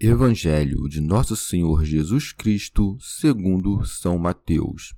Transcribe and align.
Evangelho 0.00 0.88
de 0.88 1.00
Nosso 1.00 1.36
Senhor 1.36 1.84
Jesus 1.84 2.32
Cristo, 2.32 2.98
segundo 3.00 3.84
São 3.86 4.18
Mateus. 4.18 4.92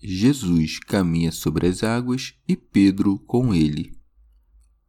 Jesus 0.00 0.78
caminha 0.78 1.32
sobre 1.32 1.66
as 1.66 1.82
águas 1.82 2.34
e 2.46 2.56
Pedro 2.56 3.18
com 3.18 3.52
ele. 3.52 3.98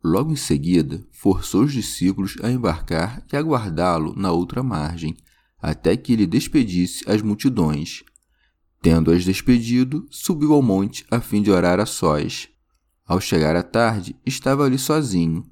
Logo 0.02 0.31
em 0.31 0.35
seguida, 0.35 1.03
forçou 1.11 1.63
os 1.63 1.73
discípulos 1.73 2.35
a 2.44 2.52
embarcar 2.52 3.25
e 3.33 3.35
aguardá-lo 3.35 4.13
na 4.16 4.31
outra 4.31 4.61
margem, 4.61 5.17
até 5.59 5.97
que 5.97 6.13
ele 6.13 6.28
despedisse 6.28 7.03
as 7.09 7.19
multidões. 7.22 8.03
Tendo-as 8.80 9.25
despedido, 9.25 10.05
subiu 10.11 10.53
ao 10.53 10.61
monte 10.61 11.03
a 11.09 11.19
fim 11.19 11.41
de 11.41 11.50
orar 11.50 11.80
a 11.80 11.88
sós. 11.88 12.47
Ao 13.07 13.19
chegar 13.19 13.55
à 13.55 13.63
tarde, 13.63 14.16
estava 14.23 14.63
ali 14.63 14.78
sozinho 14.78 15.44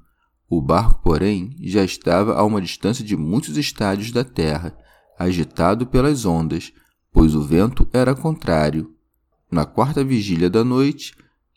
o 0.54 0.60
barco, 0.60 1.00
porém, 1.02 1.56
já 1.62 1.82
estava 1.82 2.34
a 2.34 2.44
uma 2.44 2.60
distância 2.60 3.02
de 3.02 3.16
muitos 3.16 3.56
estádios 3.56 4.12
da 4.12 4.22
terra, 4.22 4.76
agitado 5.18 5.86
pelas 5.86 6.26
ondas, 6.26 6.74
pois 7.10 7.34
o 7.34 7.40
vento 7.40 7.88
era 7.90 8.14
contrário. 8.14 8.94
Na 9.50 9.64
quarta 9.64 10.04
vigília 10.04 10.50
da 10.50 10.62
noite, 10.62 11.14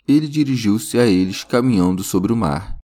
ele 0.08 0.30
dirigiu-se 0.30 0.98
a 0.98 1.06
eles 1.06 1.44
caminhando 1.44 2.06
sobre 2.06 2.32
o 2.32 2.38
mar. 2.38 2.78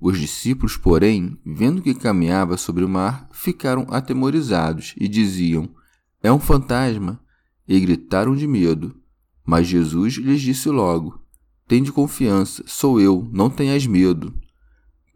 Os 0.00 0.16
discípulos, 0.16 0.76
porém, 0.76 1.36
vendo 1.44 1.82
que 1.82 1.92
caminhava 1.92 2.56
sobre 2.56 2.84
o 2.84 2.88
mar, 2.88 3.28
ficaram 3.32 3.84
atemorizados 3.90 4.94
e 4.96 5.08
diziam: 5.08 5.74
É 6.22 6.32
um 6.32 6.38
fantasma! 6.38 7.20
E 7.66 7.80
gritaram 7.80 8.36
de 8.36 8.46
medo. 8.46 8.94
Mas 9.44 9.66
Jesus 9.66 10.14
lhes 10.18 10.40
disse 10.40 10.68
logo: 10.68 11.20
Tende 11.66 11.90
confiança, 11.90 12.62
sou 12.64 13.00
eu, 13.00 13.28
não 13.32 13.50
tenhas 13.50 13.84
medo. 13.88 14.32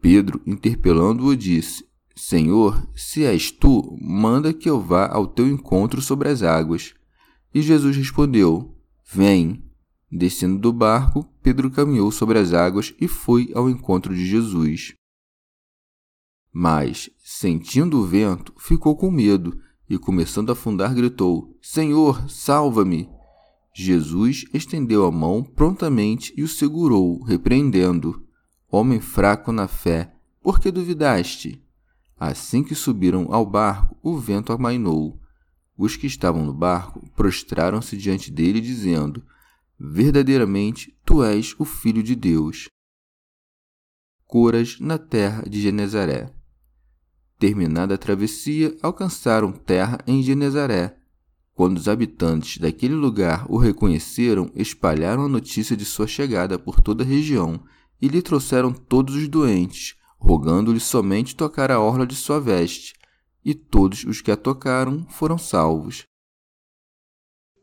Pedro, 0.01 0.41
interpelando-o, 0.45 1.35
disse: 1.35 1.85
Senhor, 2.15 2.89
se 2.95 3.23
és 3.23 3.51
tu, 3.51 3.95
manda 4.01 4.53
que 4.53 4.69
eu 4.69 4.81
vá 4.81 5.07
ao 5.07 5.27
teu 5.27 5.47
encontro 5.47 6.01
sobre 6.01 6.29
as 6.29 6.41
águas. 6.41 6.93
E 7.53 7.61
Jesus 7.61 7.95
respondeu: 7.95 8.75
Vem. 9.11 9.63
Descendo 10.09 10.57
do 10.57 10.71
barco, 10.71 11.27
Pedro 11.43 11.69
caminhou 11.69 12.11
sobre 12.11 12.39
as 12.39 12.53
águas 12.53 12.93
e 12.99 13.09
foi 13.09 13.51
ao 13.53 13.69
encontro 13.69 14.15
de 14.15 14.25
Jesus. 14.25 14.93
Mas, 16.51 17.09
sentindo 17.23 17.99
o 17.99 18.05
vento, 18.05 18.53
ficou 18.57 18.95
com 18.95 19.11
medo 19.11 19.59
e, 19.89 19.97
começando 19.97 20.49
a 20.49 20.53
afundar, 20.53 20.95
gritou: 20.95 21.57
Senhor, 21.61 22.29
salva-me! 22.29 23.09
Jesus 23.75 24.45
estendeu 24.53 25.05
a 25.05 25.11
mão 25.11 25.43
prontamente 25.43 26.33
e 26.35 26.41
o 26.41 26.47
segurou, 26.47 27.21
repreendendo. 27.23 28.26
Homem 28.79 29.01
fraco 29.01 29.51
na 29.51 29.67
fé, 29.67 30.13
por 30.39 30.59
que 30.59 30.69
duvidaste? 30.69 31.59
Assim 32.15 32.63
que 32.63 32.75
subiram 32.75 33.25
ao 33.33 33.43
barco, 33.43 33.97
o 34.03 34.15
vento 34.15 34.53
amainou. 34.53 35.19
Os 35.75 35.95
que 35.95 36.05
estavam 36.05 36.45
no 36.45 36.53
barco 36.53 37.03
prostraram-se 37.15 37.97
diante 37.97 38.29
dele, 38.29 38.61
dizendo: 38.61 39.23
Verdadeiramente 39.79 40.95
tu 41.03 41.23
és 41.23 41.55
o 41.57 41.65
Filho 41.65 42.03
de 42.03 42.15
Deus. 42.15 42.69
Coras 44.27 44.79
na 44.79 44.99
terra 44.99 45.41
de 45.49 45.59
Genezaré. 45.59 46.31
Terminada 47.39 47.95
a 47.95 47.97
travessia, 47.97 48.77
alcançaram 48.83 49.51
terra 49.51 49.97
em 50.05 50.21
Genezaré. 50.21 50.95
Quando 51.55 51.77
os 51.77 51.87
habitantes 51.87 52.59
daquele 52.59 52.93
lugar 52.93 53.47
o 53.49 53.57
reconheceram, 53.57 54.51
espalharam 54.53 55.25
a 55.25 55.27
notícia 55.27 55.75
de 55.75 55.83
sua 55.83 56.05
chegada 56.05 56.59
por 56.59 56.79
toda 56.79 57.03
a 57.03 57.07
região 57.07 57.59
e 58.01 58.07
lhe 58.07 58.21
trouxeram 58.21 58.71
todos 58.71 59.15
os 59.15 59.27
doentes, 59.27 59.95
rogando-lhe 60.19 60.79
somente 60.79 61.35
tocar 61.35 61.71
a 61.71 61.79
orla 61.79 62.05
de 62.05 62.15
sua 62.15 62.39
veste, 62.39 62.93
e 63.43 63.53
todos 63.53 64.03
os 64.03 64.21
que 64.21 64.31
a 64.31 64.37
tocaram 64.37 65.07
foram 65.09 65.37
salvos. 65.37 66.05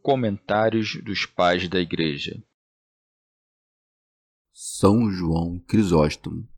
Comentários 0.03 1.03
dos 1.03 1.27
Pais 1.27 1.69
da 1.69 1.81
Igreja 1.81 2.43
São 4.53 5.11
João 5.11 5.59
Crisóstomo, 5.61 6.49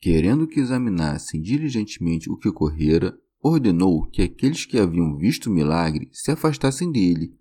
querendo 0.00 0.46
que 0.46 0.58
examinassem 0.58 1.40
diligentemente 1.40 2.30
o 2.30 2.36
que 2.36 2.48
ocorrera, 2.48 3.16
ordenou 3.42 4.06
que 4.08 4.22
aqueles 4.22 4.64
que 4.64 4.78
haviam 4.78 5.16
visto 5.16 5.46
o 5.46 5.52
milagre 5.52 6.08
se 6.12 6.30
afastassem 6.30 6.90
dele, 6.90 7.34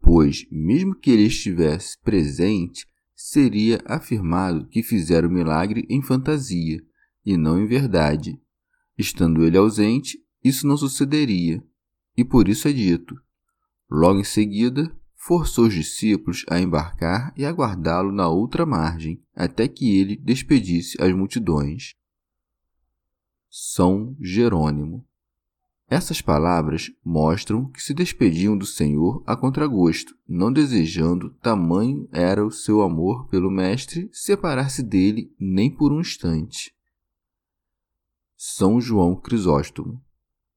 pois, 0.00 0.46
mesmo 0.50 0.94
que 0.94 1.10
ele 1.10 1.24
estivesse 1.24 1.98
presente, 2.00 2.86
seria 3.24 3.80
afirmado 3.86 4.66
que 4.66 4.82
fizeram 4.82 5.28
o 5.28 5.32
milagre 5.32 5.86
em 5.88 6.02
fantasia 6.02 6.84
e 7.24 7.36
não 7.36 7.62
em 7.62 7.66
verdade. 7.66 8.36
Estando 8.98 9.44
ele 9.44 9.56
ausente, 9.56 10.18
isso 10.42 10.66
não 10.66 10.76
sucederia, 10.76 11.62
e 12.16 12.24
por 12.24 12.48
isso 12.48 12.66
é 12.66 12.72
dito. 12.72 13.14
Logo 13.88 14.18
em 14.18 14.24
seguida, 14.24 14.92
forçou 15.14 15.68
os 15.68 15.74
discípulos 15.74 16.44
a 16.50 16.58
embarcar 16.58 17.32
e 17.36 17.46
aguardá-lo 17.46 18.10
na 18.10 18.28
outra 18.28 18.66
margem, 18.66 19.22
até 19.36 19.68
que 19.68 19.96
ele 19.96 20.16
despedisse 20.16 21.00
as 21.00 21.14
multidões. 21.14 21.94
São 23.48 24.16
Jerônimo 24.20 25.06
essas 25.92 26.22
palavras 26.22 26.90
mostram 27.04 27.66
que 27.66 27.82
se 27.82 27.92
despediam 27.92 28.56
do 28.56 28.64
Senhor 28.64 29.22
a 29.26 29.36
contragosto, 29.36 30.16
não 30.26 30.50
desejando, 30.50 31.36
tamanho 31.42 32.08
era 32.10 32.42
o 32.42 32.50
seu 32.50 32.80
amor 32.80 33.28
pelo 33.28 33.50
Mestre, 33.50 34.08
separar-se 34.10 34.82
dele 34.82 35.30
nem 35.38 35.70
por 35.70 35.92
um 35.92 36.00
instante. 36.00 36.74
São 38.34 38.80
João 38.80 39.14
Crisóstomo. 39.14 40.02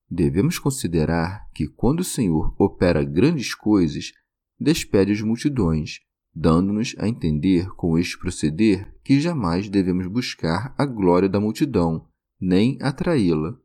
Devemos 0.10 0.58
considerar 0.58 1.50
que, 1.54 1.68
quando 1.68 2.00
o 2.00 2.06
Senhor 2.06 2.56
opera 2.58 3.04
grandes 3.04 3.54
coisas, 3.54 4.14
despede 4.58 5.12
as 5.12 5.20
multidões, 5.20 6.00
dando-nos 6.34 6.96
a 6.98 7.10
entender 7.10 7.68
com 7.72 7.98
este 7.98 8.18
proceder 8.18 8.90
que 9.04 9.20
jamais 9.20 9.68
devemos 9.68 10.08
buscar 10.08 10.74
a 10.78 10.86
glória 10.86 11.28
da 11.28 11.42
multidão, 11.42 12.08
nem 12.40 12.78
atraí-la 12.82 13.60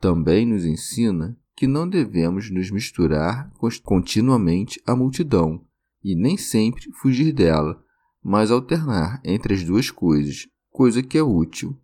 também 0.00 0.46
nos 0.46 0.64
ensina 0.64 1.36
que 1.56 1.66
não 1.66 1.88
devemos 1.88 2.50
nos 2.50 2.70
misturar 2.70 3.52
continuamente 3.82 4.80
à 4.86 4.94
multidão 4.94 5.64
e 6.02 6.14
nem 6.14 6.36
sempre 6.36 6.90
fugir 6.92 7.32
dela, 7.32 7.82
mas 8.22 8.50
alternar 8.50 9.20
entre 9.24 9.54
as 9.54 9.64
duas 9.64 9.90
coisas, 9.90 10.46
coisa 10.70 11.02
que 11.02 11.18
é 11.18 11.22
útil. 11.22 11.76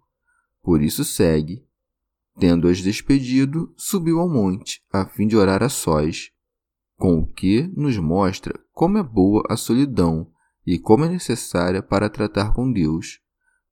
Por 0.63 0.81
isso 0.81 1.05
segue. 1.05 1.65
Tendo-as 2.39 2.81
despedido, 2.81 3.73
subiu 3.77 4.21
ao 4.21 4.29
monte, 4.29 4.81
a 4.93 5.07
fim 5.07 5.27
de 5.27 5.37
orar 5.37 5.63
a 5.63 5.69
sós, 5.69 6.31
com 6.97 7.19
o 7.19 7.27
que 7.27 7.71
nos 7.77 7.97
mostra 7.99 8.59
como 8.73 8.99
é 8.99 9.03
boa 9.03 9.45
a 9.49 9.57
solidão 9.57 10.31
e 10.67 10.79
como 10.79 11.05
é 11.05 11.09
necessária 11.09 11.83
para 11.83 12.09
tratar 12.09 12.53
com 12.53 12.73
Deus. 12.73 13.21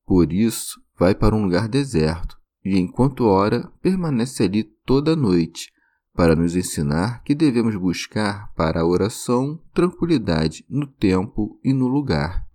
Por 0.04 0.32
isso, 0.32 0.80
vai 0.98 1.14
para 1.14 1.34
um 1.34 1.44
lugar 1.44 1.68
deserto, 1.68 2.36
e 2.64 2.78
enquanto 2.78 3.24
ora, 3.24 3.70
permanece 3.80 4.44
ali 4.44 4.64
toda 4.64 5.12
a 5.12 5.16
noite, 5.16 5.72
para 6.14 6.36
nos 6.36 6.54
ensinar 6.54 7.22
que 7.24 7.34
devemos 7.34 7.74
buscar 7.76 8.52
para 8.54 8.80
a 8.80 8.86
oração 8.86 9.60
tranquilidade 9.72 10.64
no 10.68 10.86
tempo 10.86 11.58
e 11.64 11.72
no 11.72 11.88
lugar. 11.88 12.46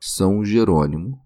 São 0.00 0.44
Jerônimo. 0.44 1.20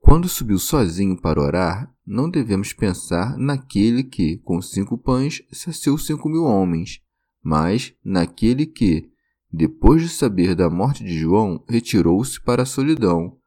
Quando 0.00 0.28
subiu 0.28 0.58
sozinho 0.58 1.20
para 1.20 1.40
orar, 1.40 1.92
não 2.06 2.30
devemos 2.30 2.72
pensar 2.72 3.36
naquele 3.36 4.02
que, 4.02 4.38
com 4.38 4.60
cinco 4.60 4.96
pães, 4.96 5.42
saciou 5.52 5.98
cinco 5.98 6.28
mil 6.28 6.44
homens, 6.44 7.00
mas 7.42 7.94
naquele 8.04 8.66
que, 8.66 9.10
depois 9.52 10.02
de 10.02 10.08
saber 10.08 10.54
da 10.54 10.68
morte 10.68 11.04
de 11.04 11.18
João, 11.18 11.62
retirou-se 11.68 12.40
para 12.40 12.62
a 12.62 12.66
solidão, 12.66 13.38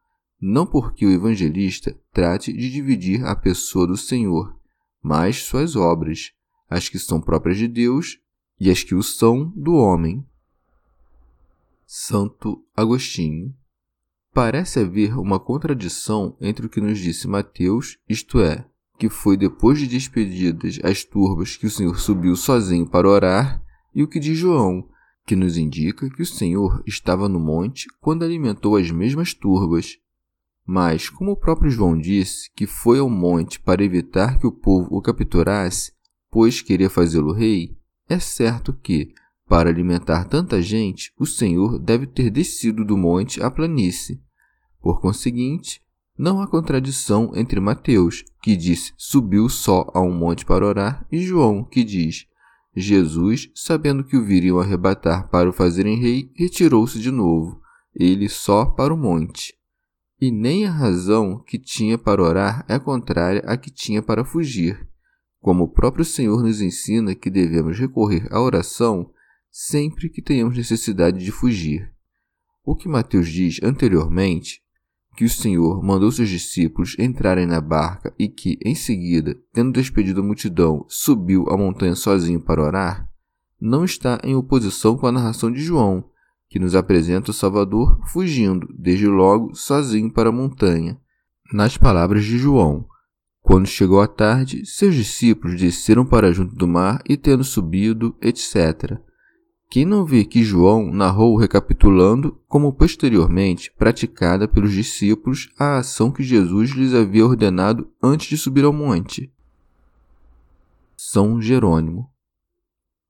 não 0.42 0.66
porque 0.66 1.06
o 1.06 1.12
evangelista 1.12 1.96
trate 2.12 2.52
de 2.52 2.68
dividir 2.68 3.24
a 3.24 3.36
pessoa 3.36 3.86
do 3.86 3.96
Senhor, 3.96 4.58
mas 5.00 5.36
suas 5.36 5.76
obras, 5.76 6.32
as 6.68 6.88
que 6.88 6.98
são 6.98 7.20
próprias 7.20 7.58
de 7.58 7.68
Deus 7.68 8.18
e 8.58 8.68
as 8.68 8.82
que 8.82 8.94
o 8.94 9.02
são 9.04 9.52
do 9.54 9.74
homem. 9.74 10.26
Santo 11.86 12.64
Agostinho 12.76 13.54
Parece 14.34 14.80
haver 14.80 15.18
uma 15.18 15.38
contradição 15.38 16.34
entre 16.40 16.64
o 16.64 16.68
que 16.68 16.80
nos 16.80 16.98
disse 16.98 17.28
Mateus, 17.28 17.98
isto 18.08 18.40
é, 18.40 18.64
que 18.98 19.10
foi 19.10 19.36
depois 19.36 19.78
de 19.78 19.86
despedidas 19.86 20.80
as 20.82 21.04
turbas 21.04 21.54
que 21.54 21.66
o 21.66 21.70
Senhor 21.70 21.98
subiu 22.00 22.34
sozinho 22.34 22.86
para 22.88 23.08
orar, 23.08 23.62
e 23.94 24.02
o 24.02 24.08
que 24.08 24.18
diz 24.18 24.38
João, 24.38 24.88
que 25.26 25.36
nos 25.36 25.58
indica 25.58 26.08
que 26.08 26.22
o 26.22 26.26
Senhor 26.26 26.82
estava 26.86 27.28
no 27.28 27.38
monte 27.38 27.86
quando 28.00 28.24
alimentou 28.24 28.76
as 28.76 28.90
mesmas 28.90 29.34
turbas. 29.34 29.98
Mas, 30.66 31.08
como 31.08 31.32
o 31.32 31.36
próprio 31.36 31.70
João 31.70 31.98
disse 31.98 32.50
que 32.54 32.66
foi 32.66 32.98
ao 32.98 33.10
monte 33.10 33.58
para 33.58 33.84
evitar 33.84 34.38
que 34.38 34.46
o 34.46 34.52
povo 34.52 34.88
o 34.90 35.02
capturasse, 35.02 35.92
pois 36.30 36.62
queria 36.62 36.88
fazê-lo 36.88 37.32
rei, 37.32 37.76
é 38.08 38.18
certo 38.18 38.72
que, 38.72 39.12
para 39.48 39.68
alimentar 39.68 40.24
tanta 40.24 40.62
gente, 40.62 41.12
o 41.18 41.26
Senhor 41.26 41.78
deve 41.78 42.06
ter 42.06 42.30
descido 42.30 42.84
do 42.84 42.96
monte 42.96 43.42
à 43.42 43.50
planície. 43.50 44.22
Por 44.80 45.00
conseguinte, 45.00 45.80
não 46.16 46.40
há 46.40 46.46
contradição 46.46 47.32
entre 47.34 47.58
Mateus, 47.58 48.24
que 48.42 48.56
diz 48.56 48.92
subiu 48.96 49.48
só 49.48 49.90
a 49.94 50.00
um 50.00 50.12
monte 50.12 50.44
para 50.44 50.66
orar, 50.66 51.06
e 51.10 51.20
João, 51.20 51.64
que 51.64 51.82
diz 51.82 52.26
Jesus, 52.74 53.50
sabendo 53.54 54.04
que 54.04 54.16
o 54.16 54.24
viriam 54.24 54.58
arrebatar 54.58 55.28
para 55.28 55.48
o 55.48 55.52
fazerem 55.52 55.98
rei, 55.98 56.30
retirou-se 56.34 56.98
de 56.98 57.10
novo, 57.10 57.60
ele 57.94 58.28
só 58.28 58.64
para 58.64 58.94
o 58.94 58.96
monte. 58.96 59.54
E 60.22 60.30
nem 60.30 60.64
a 60.64 60.70
razão 60.70 61.42
que 61.44 61.58
tinha 61.58 61.98
para 61.98 62.22
orar 62.22 62.64
é 62.68 62.78
contrária 62.78 63.42
à 63.44 63.56
que 63.56 63.72
tinha 63.72 64.00
para 64.00 64.24
fugir. 64.24 64.88
Como 65.40 65.64
o 65.64 65.68
próprio 65.68 66.04
Senhor 66.04 66.40
nos 66.44 66.60
ensina 66.60 67.12
que 67.12 67.28
devemos 67.28 67.76
recorrer 67.76 68.28
à 68.30 68.40
oração 68.40 69.10
sempre 69.50 70.08
que 70.08 70.22
tenhamos 70.22 70.56
necessidade 70.56 71.18
de 71.18 71.32
fugir. 71.32 71.92
O 72.64 72.76
que 72.76 72.88
Mateus 72.88 73.28
diz 73.28 73.58
anteriormente, 73.64 74.62
que 75.16 75.24
o 75.24 75.28
Senhor 75.28 75.82
mandou 75.82 76.12
seus 76.12 76.28
discípulos 76.28 76.96
entrarem 77.00 77.44
na 77.44 77.60
barca 77.60 78.14
e 78.16 78.28
que, 78.28 78.60
em 78.64 78.76
seguida, 78.76 79.36
tendo 79.52 79.72
despedido 79.72 80.20
a 80.20 80.24
multidão, 80.24 80.86
subiu 80.88 81.46
a 81.48 81.56
montanha 81.56 81.96
sozinho 81.96 82.40
para 82.40 82.62
orar, 82.62 83.10
não 83.60 83.84
está 83.84 84.20
em 84.22 84.36
oposição 84.36 84.96
com 84.96 85.08
a 85.08 85.12
narração 85.12 85.50
de 85.50 85.60
João, 85.60 86.11
que 86.52 86.58
nos 86.58 86.74
apresenta 86.74 87.30
o 87.30 87.34
Salvador 87.34 87.98
fugindo, 88.08 88.68
desde 88.78 89.06
logo, 89.06 89.54
sozinho 89.54 90.12
para 90.12 90.28
a 90.28 90.32
montanha. 90.32 90.98
Nas 91.50 91.78
palavras 91.78 92.26
de 92.26 92.36
João, 92.36 92.86
quando 93.40 93.66
chegou 93.66 94.02
a 94.02 94.06
tarde, 94.06 94.66
seus 94.66 94.94
discípulos 94.94 95.58
desceram 95.58 96.04
para 96.04 96.30
junto 96.30 96.54
do 96.54 96.68
mar 96.68 97.00
e, 97.08 97.16
tendo 97.16 97.42
subido, 97.42 98.14
etc., 98.20 99.00
quem 99.70 99.86
não 99.86 100.04
vê 100.04 100.26
que 100.26 100.44
João 100.44 100.92
narrou 100.92 101.38
recapitulando, 101.38 102.38
como 102.46 102.74
posteriormente 102.74 103.72
praticada 103.78 104.46
pelos 104.46 104.72
discípulos, 104.72 105.48
a 105.58 105.78
ação 105.78 106.10
que 106.10 106.22
Jesus 106.22 106.72
lhes 106.72 106.92
havia 106.92 107.24
ordenado 107.24 107.90
antes 108.02 108.28
de 108.28 108.36
subir 108.36 108.66
ao 108.66 108.74
monte? 108.74 109.32
São 110.94 111.40
Jerônimo. 111.40 112.11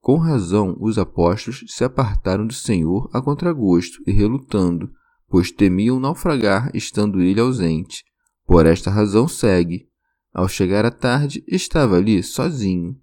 Com 0.02 0.18
razão, 0.18 0.76
os 0.78 0.98
apóstolos 0.98 1.64
se 1.68 1.82
apartaram 1.82 2.46
do 2.46 2.52
Senhor 2.52 3.08
a 3.10 3.22
contragosto 3.22 4.02
e 4.06 4.12
relutando, 4.12 4.92
pois 5.26 5.50
temiam 5.50 5.98
naufragar 5.98 6.70
estando 6.74 7.22
ele 7.22 7.40
ausente. 7.40 8.04
Por 8.44 8.66
esta 8.66 8.90
razão 8.90 9.26
segue. 9.26 9.88
Ao 10.34 10.46
chegar 10.46 10.84
à 10.84 10.90
tarde, 10.90 11.42
estava 11.48 11.96
ali 11.96 12.22
sozinho 12.22 13.00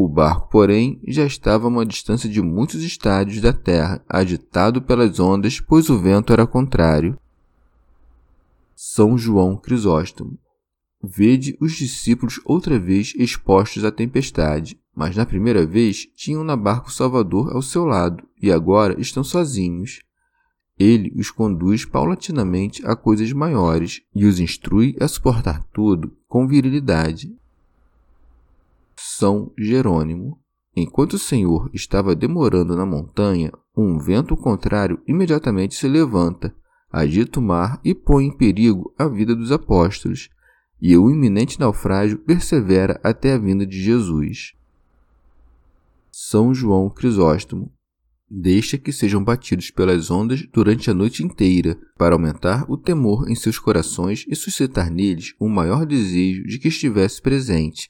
o 0.00 0.08
barco, 0.08 0.48
porém, 0.48 1.00
já 1.08 1.26
estava 1.26 1.66
a 1.66 1.68
uma 1.68 1.84
distância 1.84 2.28
de 2.30 2.40
muitos 2.40 2.84
estádios 2.84 3.40
da 3.40 3.52
terra, 3.52 4.00
agitado 4.08 4.80
pelas 4.80 5.18
ondas, 5.18 5.58
pois 5.58 5.90
o 5.90 5.98
vento 5.98 6.32
era 6.32 6.46
contrário. 6.46 7.18
São 8.76 9.18
João 9.18 9.56
Crisóstomo. 9.56 10.38
Vede 11.02 11.58
os 11.60 11.72
discípulos 11.72 12.40
outra 12.44 12.78
vez 12.78 13.12
expostos 13.16 13.84
à 13.84 13.90
tempestade, 13.90 14.80
mas 14.98 15.14
na 15.14 15.24
primeira 15.24 15.64
vez 15.64 16.08
tinham 16.16 16.42
na 16.42 16.56
barca 16.56 16.88
o 16.88 16.92
Salvador 16.92 17.54
ao 17.54 17.62
seu 17.62 17.84
lado, 17.84 18.26
e 18.42 18.50
agora 18.50 19.00
estão 19.00 19.22
sozinhos. 19.22 20.02
Ele 20.76 21.12
os 21.14 21.30
conduz 21.30 21.84
paulatinamente 21.84 22.84
a 22.84 22.96
coisas 22.96 23.32
maiores 23.32 24.02
e 24.12 24.26
os 24.26 24.40
instrui 24.40 24.96
a 25.00 25.06
suportar 25.06 25.62
tudo 25.72 26.10
com 26.26 26.48
virilidade, 26.48 27.32
são 28.96 29.52
Jerônimo. 29.56 30.36
Enquanto 30.74 31.12
o 31.12 31.18
Senhor 31.18 31.70
estava 31.72 32.16
demorando 32.16 32.74
na 32.74 32.84
montanha, 32.84 33.52
um 33.76 34.00
vento 34.00 34.36
contrário 34.36 35.00
imediatamente 35.06 35.76
se 35.76 35.86
levanta, 35.86 36.52
agita 36.90 37.38
o 37.38 37.42
mar 37.42 37.80
e 37.84 37.94
põe 37.94 38.26
em 38.26 38.36
perigo 38.36 38.92
a 38.98 39.06
vida 39.06 39.36
dos 39.36 39.52
apóstolos, 39.52 40.28
e 40.80 40.96
o 40.96 41.08
iminente 41.08 41.60
naufrágio 41.60 42.18
persevera 42.18 42.98
até 43.04 43.34
a 43.34 43.38
vinda 43.38 43.64
de 43.64 43.80
Jesus. 43.80 44.57
São 46.30 46.52
João 46.52 46.90
Crisóstomo 46.90 47.72
deixa 48.30 48.76
que 48.76 48.92
sejam 48.92 49.24
batidos 49.24 49.70
pelas 49.70 50.10
ondas 50.10 50.46
durante 50.52 50.90
a 50.90 50.92
noite 50.92 51.24
inteira, 51.24 51.74
para 51.96 52.14
aumentar 52.14 52.70
o 52.70 52.76
temor 52.76 53.30
em 53.30 53.34
seus 53.34 53.58
corações 53.58 54.26
e 54.28 54.36
suscitar 54.36 54.90
neles 54.90 55.34
um 55.40 55.48
maior 55.48 55.86
desejo 55.86 56.44
de 56.44 56.58
que 56.58 56.68
estivesse 56.68 57.22
presente, 57.22 57.88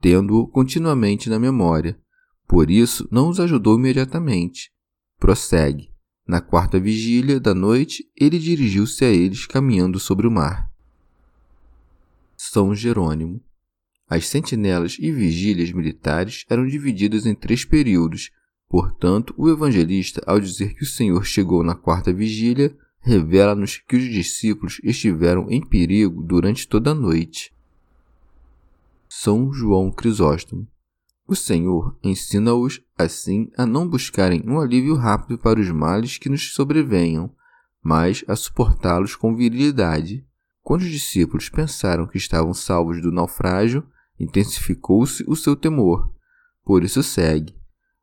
tendo-o 0.00 0.46
continuamente 0.46 1.28
na 1.28 1.36
memória. 1.36 1.98
Por 2.46 2.70
isso, 2.70 3.08
não 3.10 3.28
os 3.28 3.40
ajudou 3.40 3.76
imediatamente. 3.76 4.70
Prossegue. 5.18 5.90
Na 6.24 6.40
quarta 6.40 6.78
vigília 6.78 7.40
da 7.40 7.56
noite, 7.56 8.04
ele 8.16 8.38
dirigiu-se 8.38 9.04
a 9.04 9.08
eles 9.08 9.46
caminhando 9.46 9.98
sobre 9.98 10.28
o 10.28 10.30
mar. 10.30 10.70
São 12.36 12.72
Jerônimo. 12.72 13.42
As 14.10 14.26
sentinelas 14.26 14.96
e 14.98 15.12
vigílias 15.12 15.70
militares 15.70 16.44
eram 16.50 16.66
divididas 16.66 17.26
em 17.26 17.34
três 17.34 17.64
períodos. 17.64 18.32
Portanto, 18.68 19.32
o 19.38 19.48
evangelista, 19.48 20.20
ao 20.26 20.40
dizer 20.40 20.74
que 20.74 20.82
o 20.82 20.86
Senhor 20.86 21.24
chegou 21.24 21.62
na 21.62 21.76
quarta 21.76 22.12
vigília, 22.12 22.76
revela-nos 23.00 23.78
que 23.78 23.94
os 23.94 24.02
discípulos 24.02 24.80
estiveram 24.82 25.48
em 25.48 25.64
perigo 25.64 26.24
durante 26.24 26.66
toda 26.66 26.90
a 26.90 26.94
noite. 26.94 27.54
São 29.08 29.52
João 29.52 29.92
Crisóstomo. 29.92 30.66
O 31.24 31.36
Senhor 31.36 31.96
ensina-os, 32.02 32.82
assim, 32.98 33.48
a 33.56 33.64
não 33.64 33.88
buscarem 33.88 34.42
um 34.44 34.58
alívio 34.58 34.96
rápido 34.96 35.38
para 35.38 35.60
os 35.60 35.70
males 35.70 36.18
que 36.18 36.28
nos 36.28 36.52
sobrevenham, 36.52 37.32
mas 37.80 38.24
a 38.26 38.34
suportá-los 38.34 39.14
com 39.14 39.36
virilidade. 39.36 40.26
Quando 40.62 40.82
os 40.82 40.90
discípulos 40.90 41.48
pensaram 41.48 42.08
que 42.08 42.18
estavam 42.18 42.52
salvos 42.52 43.00
do 43.00 43.12
naufrágio, 43.12 43.86
intensificou-se 44.20 45.24
o 45.26 45.34
seu 45.34 45.56
temor. 45.56 46.12
Por 46.64 46.84
isso 46.84 47.02
segue. 47.02 47.54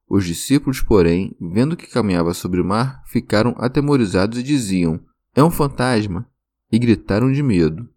Os 0.09 0.25
discípulos, 0.25 0.81
porém, 0.81 1.35
vendo 1.39 1.77
que 1.77 1.87
caminhava 1.87 2.33
sobre 2.33 2.59
o 2.59 2.65
mar, 2.65 3.03
ficaram 3.05 3.53
atemorizados 3.57 4.39
e 4.39 4.43
diziam: 4.43 4.99
É 5.35 5.43
um 5.43 5.51
fantasma! 5.51 6.27
E 6.71 6.79
gritaram 6.79 7.31
de 7.31 7.41
medo. 7.41 7.87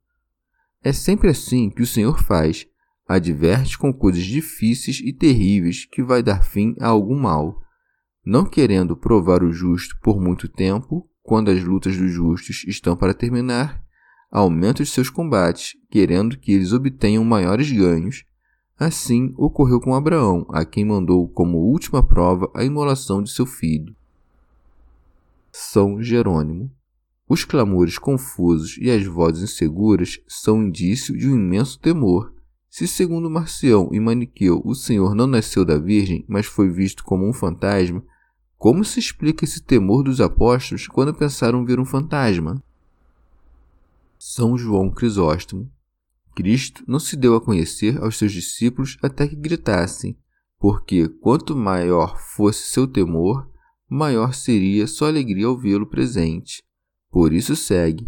É 0.82 0.92
sempre 0.92 1.28
assim 1.28 1.70
que 1.70 1.82
o 1.82 1.86
Senhor 1.86 2.22
faz 2.22 2.66
adverte 3.06 3.76
com 3.76 3.92
coisas 3.92 4.22
difíceis 4.22 5.00
e 5.04 5.12
terríveis 5.12 5.84
que 5.84 6.02
vai 6.02 6.22
dar 6.22 6.44
fim 6.44 6.76
a 6.78 6.86
algum 6.86 7.18
mal. 7.18 7.60
Não 8.24 8.44
querendo 8.44 8.96
provar 8.96 9.42
o 9.42 9.52
justo 9.52 9.98
por 10.00 10.20
muito 10.20 10.46
tempo, 10.48 11.08
quando 11.22 11.50
as 11.50 11.62
lutas 11.64 11.96
dos 11.96 12.12
justos 12.12 12.64
estão 12.66 12.96
para 12.96 13.14
terminar, 13.14 13.82
aumenta 14.30 14.82
os 14.82 14.90
seus 14.90 15.10
combates, 15.10 15.76
querendo 15.90 16.38
que 16.38 16.52
eles 16.52 16.72
obtenham 16.72 17.24
maiores 17.24 17.70
ganhos. 17.70 18.24
Assim 18.78 19.34
ocorreu 19.36 19.80
com 19.80 19.94
Abraão, 19.94 20.46
a 20.50 20.64
quem 20.64 20.84
mandou 20.84 21.28
como 21.28 21.58
última 21.58 22.02
prova 22.02 22.50
a 22.54 22.64
imolação 22.64 23.22
de 23.22 23.30
seu 23.30 23.44
filho. 23.44 23.94
São 25.52 26.02
Jerônimo. 26.02 26.70
Os 27.28 27.44
clamores 27.44 27.98
confusos 27.98 28.76
e 28.80 28.90
as 28.90 29.04
vozes 29.04 29.42
inseguras 29.42 30.20
são 30.26 30.62
indício 30.62 31.16
de 31.16 31.28
um 31.28 31.36
imenso 31.36 31.78
temor 31.78 32.32
se, 32.70 32.86
segundo 32.86 33.28
Marcião 33.28 33.88
e 33.92 33.98
Maniqueu, 33.98 34.62
o 34.64 34.76
Senhor 34.76 35.12
não 35.12 35.26
nasceu 35.26 35.64
da 35.64 35.76
Virgem, 35.76 36.24
mas 36.28 36.46
foi 36.46 36.70
visto 36.70 37.02
como 37.02 37.28
um 37.28 37.32
fantasma, 37.32 38.00
como 38.56 38.84
se 38.84 39.00
explica 39.00 39.44
esse 39.44 39.60
temor 39.60 40.04
dos 40.04 40.20
apóstolos 40.20 40.86
quando 40.86 41.12
pensaram 41.12 41.64
ver 41.64 41.80
um 41.80 41.84
fantasma? 41.84 42.62
São 44.22 44.58
João 44.58 44.90
Crisóstomo. 44.90 45.72
Cristo 46.36 46.84
não 46.86 47.00
se 47.00 47.16
deu 47.16 47.34
a 47.34 47.40
conhecer 47.40 47.96
aos 48.02 48.18
seus 48.18 48.32
discípulos 48.32 48.98
até 49.02 49.26
que 49.26 49.34
gritassem, 49.34 50.14
porque 50.58 51.08
quanto 51.08 51.56
maior 51.56 52.18
fosse 52.18 52.68
seu 52.68 52.86
temor, 52.86 53.50
maior 53.88 54.34
seria 54.34 54.86
sua 54.86 55.08
alegria 55.08 55.46
ao 55.46 55.56
vê-lo 55.56 55.86
presente. 55.86 56.62
Por 57.10 57.32
isso 57.32 57.56
segue. 57.56 58.06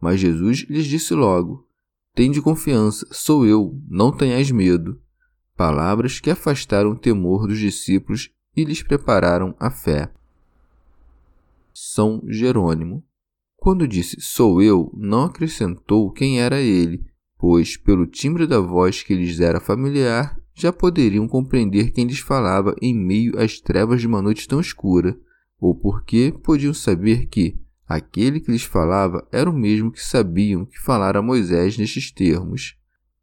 Mas 0.00 0.18
Jesus 0.18 0.60
lhes 0.60 0.86
disse 0.86 1.12
logo: 1.12 1.68
Tende 2.14 2.40
confiança, 2.40 3.06
sou 3.12 3.44
eu, 3.44 3.78
não 3.86 4.10
tenhais 4.10 4.50
medo. 4.50 4.98
Palavras 5.54 6.20
que 6.20 6.30
afastaram 6.30 6.92
o 6.92 6.98
temor 6.98 7.46
dos 7.46 7.58
discípulos 7.58 8.30
e 8.56 8.64
lhes 8.64 8.82
prepararam 8.82 9.54
a 9.60 9.70
fé. 9.70 10.10
São 11.74 12.22
Jerônimo. 12.26 13.04
Quando 13.60 13.86
disse 13.86 14.16
sou 14.22 14.62
eu, 14.62 14.90
não 14.96 15.24
acrescentou 15.24 16.10
quem 16.10 16.40
era 16.40 16.58
ele, 16.62 17.04
pois, 17.38 17.76
pelo 17.76 18.06
timbre 18.06 18.46
da 18.46 18.58
voz 18.58 19.02
que 19.02 19.14
lhes 19.14 19.38
era 19.38 19.60
familiar, 19.60 20.34
já 20.54 20.72
poderiam 20.72 21.28
compreender 21.28 21.90
quem 21.90 22.06
lhes 22.06 22.20
falava 22.20 22.74
em 22.80 22.94
meio 22.94 23.38
às 23.38 23.60
trevas 23.60 24.00
de 24.00 24.06
uma 24.06 24.22
noite 24.22 24.48
tão 24.48 24.60
escura, 24.60 25.14
ou 25.60 25.74
porque 25.74 26.34
podiam 26.42 26.72
saber 26.72 27.26
que 27.26 27.54
aquele 27.86 28.40
que 28.40 28.50
lhes 28.50 28.62
falava 28.62 29.28
era 29.30 29.50
o 29.50 29.52
mesmo 29.52 29.92
que 29.92 30.02
sabiam 30.02 30.64
que 30.64 30.80
falara 30.80 31.18
a 31.18 31.22
Moisés 31.22 31.76
nestes 31.76 32.10
termos. 32.10 32.78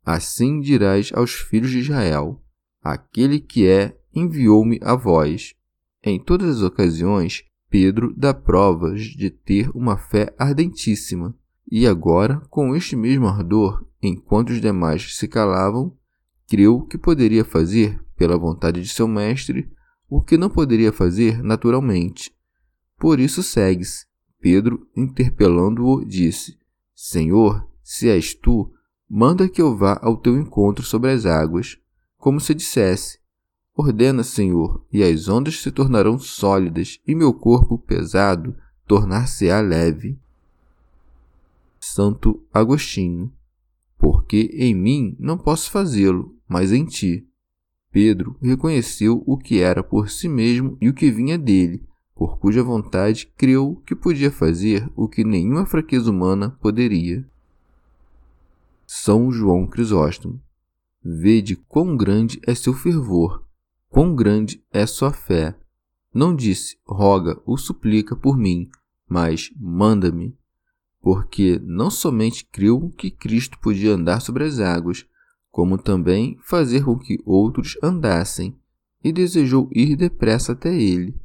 Assim 0.05 0.59
dirás 0.59 1.11
aos 1.15 1.33
filhos 1.33 1.71
de 1.71 1.79
Israel: 1.79 2.39
Aquele 2.83 3.39
que 3.39 3.65
é 3.65 3.97
enviou-me 4.13 4.79
a 4.83 4.93
vós. 4.93 5.55
Em 6.03 6.23
todas 6.23 6.57
as 6.57 6.61
ocasiões, 6.61 7.43
Pedro 7.69 8.13
dá 8.15 8.33
provas 8.33 9.01
de 9.01 9.29
ter 9.29 9.69
uma 9.75 9.97
fé 9.97 10.33
ardentíssima, 10.37 11.35
e 11.69 11.85
agora, 11.85 12.41
com 12.49 12.75
este 12.75 12.95
mesmo 12.95 13.27
ardor, 13.27 13.85
enquanto 14.01 14.51
os 14.51 14.61
demais 14.61 15.15
se 15.17 15.27
calavam, 15.27 15.95
creu 16.47 16.81
que 16.81 16.97
poderia 16.97 17.43
fazer, 17.43 18.01
pela 18.15 18.37
vontade 18.37 18.81
de 18.81 18.87
seu 18.87 19.07
mestre, 19.07 19.69
o 20.09 20.21
que 20.21 20.37
não 20.37 20.49
poderia 20.49 20.93
fazer 20.93 21.43
naturalmente. 21.43 22.33
Por 22.97 23.19
isso 23.19 23.43
segue-se. 23.43 24.05
Pedro, 24.39 24.87
interpelando-o, 24.95 26.05
disse: 26.05 26.57
Senhor, 26.95 27.67
se 27.83 28.07
és 28.07 28.33
tu, 28.33 28.71
manda 29.09 29.49
que 29.49 29.61
eu 29.61 29.75
vá 29.75 29.99
ao 30.01 30.15
teu 30.15 30.37
encontro 30.37 30.85
sobre 30.85 31.11
as 31.11 31.25
águas, 31.25 31.77
como 32.17 32.39
se 32.39 32.53
dissesse: 32.53 33.19
Ordena, 33.79 34.23
Senhor, 34.23 34.83
e 34.91 35.03
as 35.03 35.27
ondas 35.27 35.61
se 35.61 35.69
tornarão 35.71 36.17
sólidas, 36.17 36.99
e 37.07 37.13
meu 37.13 37.31
corpo 37.31 37.77
pesado 37.77 38.57
tornar-se-á 38.87 39.61
leve. 39.61 40.19
Santo 41.79 42.43
Agostinho, 42.51 43.31
porque 43.95 44.49
em 44.53 44.73
mim 44.73 45.15
não 45.19 45.37
posso 45.37 45.69
fazê-lo, 45.69 46.35
mas 46.49 46.71
em 46.71 46.85
ti. 46.85 47.27
Pedro 47.91 48.35
reconheceu 48.41 49.23
o 49.27 49.37
que 49.37 49.59
era 49.59 49.83
por 49.83 50.09
si 50.09 50.27
mesmo 50.27 50.75
e 50.81 50.89
o 50.89 50.93
que 50.93 51.11
vinha 51.11 51.37
dele, 51.37 51.85
por 52.15 52.39
cuja 52.39 52.63
vontade 52.63 53.31
creu 53.37 53.79
que 53.85 53.95
podia 53.95 54.31
fazer 54.31 54.91
o 54.95 55.07
que 55.07 55.23
nenhuma 55.23 55.67
fraqueza 55.67 56.09
humana 56.09 56.49
poderia. 56.59 57.23
São 58.87 59.31
João 59.31 59.67
Crisóstomo. 59.67 60.41
Vede 61.03 61.55
quão 61.55 61.95
grande 61.95 62.39
é 62.45 62.55
seu 62.55 62.73
fervor, 62.73 63.46
Quão 63.97 64.13
grande 64.13 64.63
é 64.71 64.85
sua 64.85 65.11
fé! 65.11 65.57
Não 66.13 66.35
disse, 66.35 66.77
roga 66.85 67.41
ou 67.47 67.57
suplica 67.57 68.15
por 68.15 68.37
mim, 68.37 68.69
mas 69.09 69.49
manda-me. 69.57 70.37
Porque 71.01 71.59
não 71.63 71.89
somente 71.89 72.45
creu 72.45 72.93
que 72.95 73.09
Cristo 73.09 73.57
podia 73.59 73.95
andar 73.95 74.19
sobre 74.19 74.43
as 74.43 74.59
águas, 74.59 75.03
como 75.49 75.79
também 75.79 76.37
fazer 76.43 76.85
com 76.85 76.95
que 76.95 77.17
outros 77.25 77.75
andassem, 77.81 78.55
e 79.03 79.11
desejou 79.11 79.67
ir 79.73 79.95
depressa 79.95 80.51
até 80.51 80.79
ele, 80.79 81.19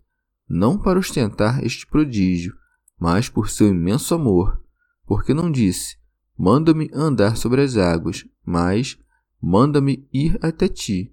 não 0.49 0.79
para 0.79 0.99
ostentar 0.99 1.63
este 1.63 1.87
prodígio, 1.87 2.57
mas 2.99 3.29
por 3.29 3.51
seu 3.51 3.69
imenso 3.69 4.15
amor, 4.15 4.65
porque 5.05 5.35
não 5.35 5.51
disse, 5.51 5.99
manda-me 6.39 6.89
andar 6.95 7.37
sobre 7.37 7.61
as 7.61 7.77
águas, 7.77 8.25
mas 8.43 8.99
manda-me 9.43 10.09
ir 10.11 10.39
até 10.41 10.69
ti 10.69 11.13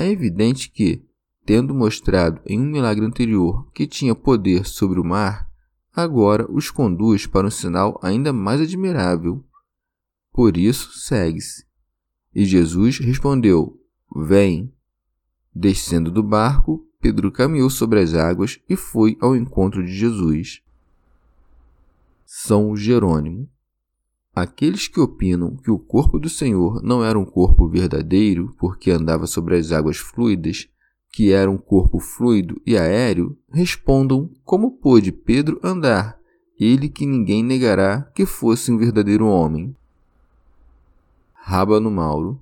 é 0.00 0.08
evidente 0.08 0.70
que, 0.70 1.04
tendo 1.44 1.74
mostrado 1.74 2.40
em 2.46 2.58
um 2.58 2.64
milagre 2.64 3.04
anterior 3.04 3.70
que 3.72 3.86
tinha 3.86 4.14
poder 4.14 4.64
sobre 4.64 4.98
o 4.98 5.04
mar, 5.04 5.46
agora 5.94 6.50
os 6.50 6.70
conduz 6.70 7.26
para 7.26 7.46
um 7.46 7.50
sinal 7.50 8.00
ainda 8.02 8.32
mais 8.32 8.62
admirável. 8.62 9.44
Por 10.32 10.56
isso, 10.56 10.98
segue-se. 10.98 11.66
E 12.34 12.46
Jesus 12.46 12.98
respondeu: 12.98 13.78
Vem. 14.16 14.72
Descendo 15.54 16.10
do 16.10 16.22
barco, 16.22 16.88
Pedro 16.98 17.30
caminhou 17.30 17.68
sobre 17.68 18.00
as 18.00 18.14
águas 18.14 18.58
e 18.68 18.76
foi 18.76 19.18
ao 19.20 19.36
encontro 19.36 19.84
de 19.84 19.92
Jesus. 19.92 20.62
São 22.24 22.74
Jerônimo 22.74 23.50
Aqueles 24.40 24.88
que 24.88 24.98
opinam 24.98 25.54
que 25.54 25.70
o 25.70 25.78
corpo 25.78 26.18
do 26.18 26.30
Senhor 26.30 26.82
não 26.82 27.04
era 27.04 27.18
um 27.18 27.26
corpo 27.26 27.68
verdadeiro 27.68 28.56
porque 28.58 28.90
andava 28.90 29.26
sobre 29.26 29.54
as 29.54 29.70
águas 29.70 29.98
fluidas, 29.98 30.66
que 31.12 31.30
era 31.30 31.50
um 31.50 31.58
corpo 31.58 32.00
fluido 32.00 32.58
e 32.64 32.74
aéreo, 32.74 33.36
respondam 33.52 34.30
como 34.42 34.78
pôde 34.78 35.12
Pedro 35.12 35.60
andar, 35.62 36.18
ele 36.58 36.88
que 36.88 37.04
ninguém 37.04 37.42
negará 37.42 38.00
que 38.14 38.24
fosse 38.24 38.72
um 38.72 38.78
verdadeiro 38.78 39.26
homem. 39.26 39.76
Rábano 41.34 41.90
Mauro. 41.90 42.40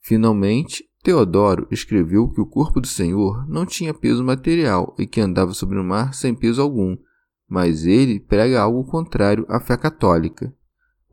Finalmente, 0.00 0.84
Teodoro 1.04 1.68
escreveu 1.70 2.28
que 2.28 2.40
o 2.40 2.46
corpo 2.46 2.80
do 2.80 2.88
Senhor 2.88 3.48
não 3.48 3.64
tinha 3.64 3.94
peso 3.94 4.24
material 4.24 4.92
e 4.98 5.06
que 5.06 5.20
andava 5.20 5.54
sobre 5.54 5.78
o 5.78 5.84
mar 5.84 6.12
sem 6.12 6.34
peso 6.34 6.60
algum, 6.60 6.96
mas 7.48 7.86
ele 7.86 8.18
prega 8.18 8.60
algo 8.60 8.82
contrário 8.82 9.46
à 9.48 9.60
fé 9.60 9.76
católica 9.76 10.52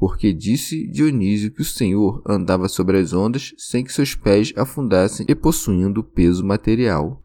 porque 0.02 0.34
disse 0.34 0.88
Dionísio 0.88 1.52
que 1.52 1.62
o 1.62 1.66
Senhor 1.66 2.24
andava 2.28 2.68
sobre 2.68 2.98
as 2.98 3.14
ondas 3.14 3.54
sem 3.56 3.84
que 3.84 3.94
seus 3.94 4.16
pés 4.16 4.52
afundassem 4.58 5.28
e 5.30 5.36
possuindo 5.36 6.04
peso 6.04 6.44
material. 6.44 7.24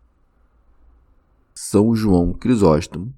São 1.55 1.97
João 1.97 2.35
Crisóstomo. 2.35 3.15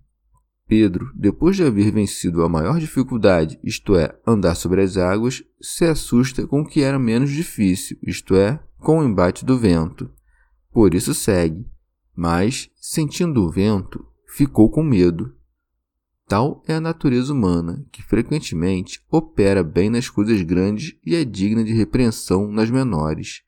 Pedro, 0.68 1.10
depois 1.12 1.56
de 1.56 1.64
haver 1.64 1.90
vencido 1.90 2.44
a 2.44 2.48
maior 2.48 2.78
dificuldade, 2.78 3.58
isto 3.64 3.96
é, 3.96 4.16
andar 4.24 4.54
sobre 4.54 4.80
as 4.80 4.96
águas, 4.96 5.42
se 5.60 5.84
assusta 5.84 6.46
com 6.46 6.60
o 6.60 6.64
que 6.64 6.82
era 6.82 6.96
menos 6.96 7.32
difícil, 7.32 7.98
isto 8.00 8.36
é, 8.36 8.60
com 8.78 9.00
o 9.00 9.04
embate 9.04 9.44
do 9.44 9.58
vento. 9.58 10.08
Por 10.70 10.94
isso 10.94 11.12
segue, 11.12 11.66
mas, 12.14 12.70
sentindo 12.76 13.42
o 13.42 13.50
vento, 13.50 14.06
ficou 14.24 14.70
com 14.70 14.84
medo 14.84 15.34
Tal 16.28 16.62
é 16.68 16.74
a 16.74 16.80
natureza 16.80 17.32
humana, 17.32 17.86
que 17.90 18.02
frequentemente 18.02 19.02
opera 19.10 19.64
bem 19.64 19.88
nas 19.88 20.10
coisas 20.10 20.42
grandes 20.42 20.94
e 21.02 21.16
é 21.16 21.24
digna 21.24 21.64
de 21.64 21.72
repreensão 21.72 22.52
nas 22.52 22.68
menores. 22.68 23.40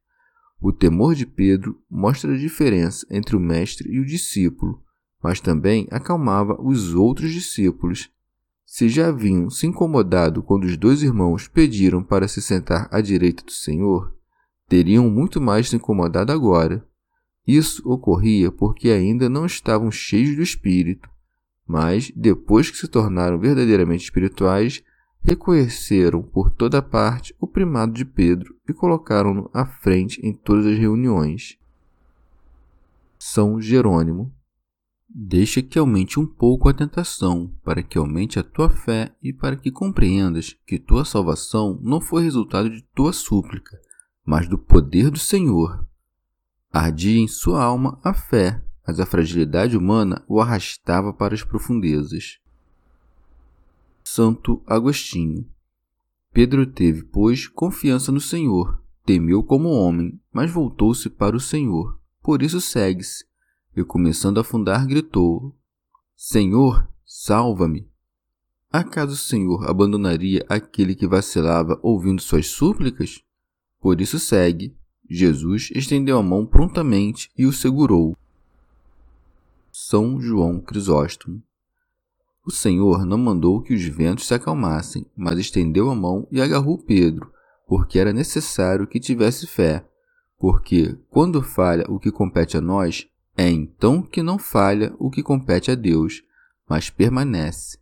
O 0.59 0.73
temor 0.73 1.15
de 1.15 1.27
Pedro 1.27 1.79
mostra 1.91 2.33
a 2.33 2.39
diferença 2.39 3.07
entre 3.11 3.37
o 3.37 3.41
mestre 3.41 3.93
e 3.93 4.01
o 4.01 4.07
discípulo, 4.07 4.83
mas 5.23 5.43
também 5.43 5.87
acalmava 5.91 6.59
os 6.59 6.95
outros 6.95 7.31
discípulos. 7.33 8.09
Se 8.65 8.89
já 8.89 9.09
haviam 9.09 9.51
se 9.51 9.67
incomodado 9.67 10.43
quando 10.43 10.65
os 10.65 10.79
dois 10.79 11.03
irmãos 11.03 11.49
pediram 11.49 12.03
para 12.03 12.27
se 12.27 12.41
sentar 12.41 12.89
à 12.91 13.03
direita 13.03 13.45
do 13.45 13.53
Senhor, 13.53 14.17
teriam 14.71 15.11
muito 15.11 15.39
mais 15.39 15.69
se 15.69 15.77
incomodado 15.77 16.33
agora. 16.33 16.83
Isso 17.47 17.87
ocorria 17.87 18.51
porque 18.51 18.89
ainda 18.89 19.29
não 19.29 19.45
estavam 19.45 19.91
cheios 19.91 20.35
do 20.35 20.43
Espírito 20.43 21.10
mas, 21.71 22.11
depois 22.17 22.69
que 22.69 22.77
se 22.77 22.89
tornaram 22.89 23.39
verdadeiramente 23.39 24.03
espirituais, 24.03 24.83
reconheceram 25.21 26.21
por 26.21 26.51
toda 26.51 26.83
parte 26.83 27.33
o 27.39 27.47
primado 27.47 27.93
de 27.93 28.05
Pedro 28.05 28.57
e 28.69 28.73
colocaram-no 28.73 29.49
à 29.55 29.65
frente 29.65 30.21
em 30.21 30.33
todas 30.33 30.67
as 30.67 30.77
reuniões. 30.77 31.57
São 33.17 33.61
Jerônimo. 33.61 34.35
Deixa 35.09 35.63
que 35.63 35.79
aumente 35.79 36.19
um 36.19 36.27
pouco 36.27 36.69
a 36.69 36.75
tentação, 36.75 37.53
para 37.65 37.85
que 37.85 37.99
aumente 37.99 38.37
a 38.39 38.43
tua 38.43 38.69
fé 38.69 39.15
e 39.23 39.33
para 39.33 39.55
que 39.55 39.71
compreendas 39.71 40.57
que 40.67 40.77
tua 40.77 41.05
salvação 41.05 41.79
não 41.83 42.01
foi 42.01 42.25
resultado 42.25 42.69
de 42.69 42.83
tua 42.95 43.13
súplica, 43.13 43.81
mas 44.25 44.49
do 44.49 44.59
poder 44.59 45.09
do 45.09 45.19
Senhor. 45.21 45.87
Ardia 46.73 47.21
em 47.21 47.29
sua 47.29 47.63
alma 47.63 48.01
a 48.03 48.13
fé 48.13 48.61
mas 48.91 48.99
a 48.99 49.07
fragilidade 49.07 49.77
humana 49.77 50.25
o 50.27 50.41
arrastava 50.41 51.13
para 51.13 51.33
as 51.33 51.45
profundezas. 51.45 52.41
Santo 54.03 54.61
Agostinho 54.67 55.49
Pedro 56.33 56.67
teve, 56.67 57.05
pois, 57.05 57.47
confiança 57.47 58.11
no 58.11 58.21
Senhor, 58.21 58.83
temeu 59.07 59.45
como 59.45 59.69
homem, 59.69 60.21
mas 60.33 60.51
voltou-se 60.51 61.09
para 61.09 61.37
o 61.37 61.41
Senhor. 61.41 62.01
Por 62.21 62.43
isso 62.43 62.61
segue-se, 62.61 63.25
e 63.77 63.85
começando 63.85 64.39
a 64.39 64.41
afundar, 64.41 64.85
gritou: 64.89 65.57
Senhor, 66.17 66.89
salva-me! 67.07 67.89
Acaso 68.73 69.13
o 69.13 69.17
Senhor 69.17 69.71
abandonaria 69.71 70.45
aquele 70.49 70.97
que 70.97 71.07
vacilava 71.07 71.79
ouvindo 71.81 72.21
suas 72.21 72.49
súplicas? 72.49 73.21
Por 73.81 74.01
isso 74.01 74.19
segue. 74.19 74.77
Jesus 75.09 75.71
estendeu 75.77 76.19
a 76.19 76.23
mão 76.25 76.45
prontamente 76.45 77.31
e 77.39 77.47
o 77.47 77.53
segurou. 77.53 78.17
São 79.91 80.21
João 80.21 80.61
Crisóstomo. 80.61 81.43
O 82.47 82.51
Senhor 82.53 83.05
não 83.05 83.19
mandou 83.19 83.61
que 83.61 83.75
os 83.75 83.85
ventos 83.85 84.25
se 84.25 84.33
acalmassem, 84.33 85.05
mas 85.17 85.37
estendeu 85.37 85.91
a 85.91 85.97
mão 85.97 86.29
e 86.31 86.41
agarrou 86.41 86.79
Pedro, 86.79 87.33
porque 87.67 87.99
era 87.99 88.13
necessário 88.13 88.87
que 88.87 89.01
tivesse 89.01 89.49
fé. 89.49 89.85
Porque, 90.39 90.97
quando 91.11 91.43
falha 91.43 91.85
o 91.89 91.99
que 91.99 92.13
compete 92.13 92.57
a 92.57 92.61
nós, 92.61 93.09
é 93.37 93.51
então 93.51 94.01
que 94.01 94.23
não 94.23 94.39
falha 94.39 94.95
o 94.97 95.11
que 95.11 95.25
compete 95.25 95.73
a 95.73 95.75
Deus, 95.75 96.23
mas 96.69 96.89
permanece. 96.89 97.77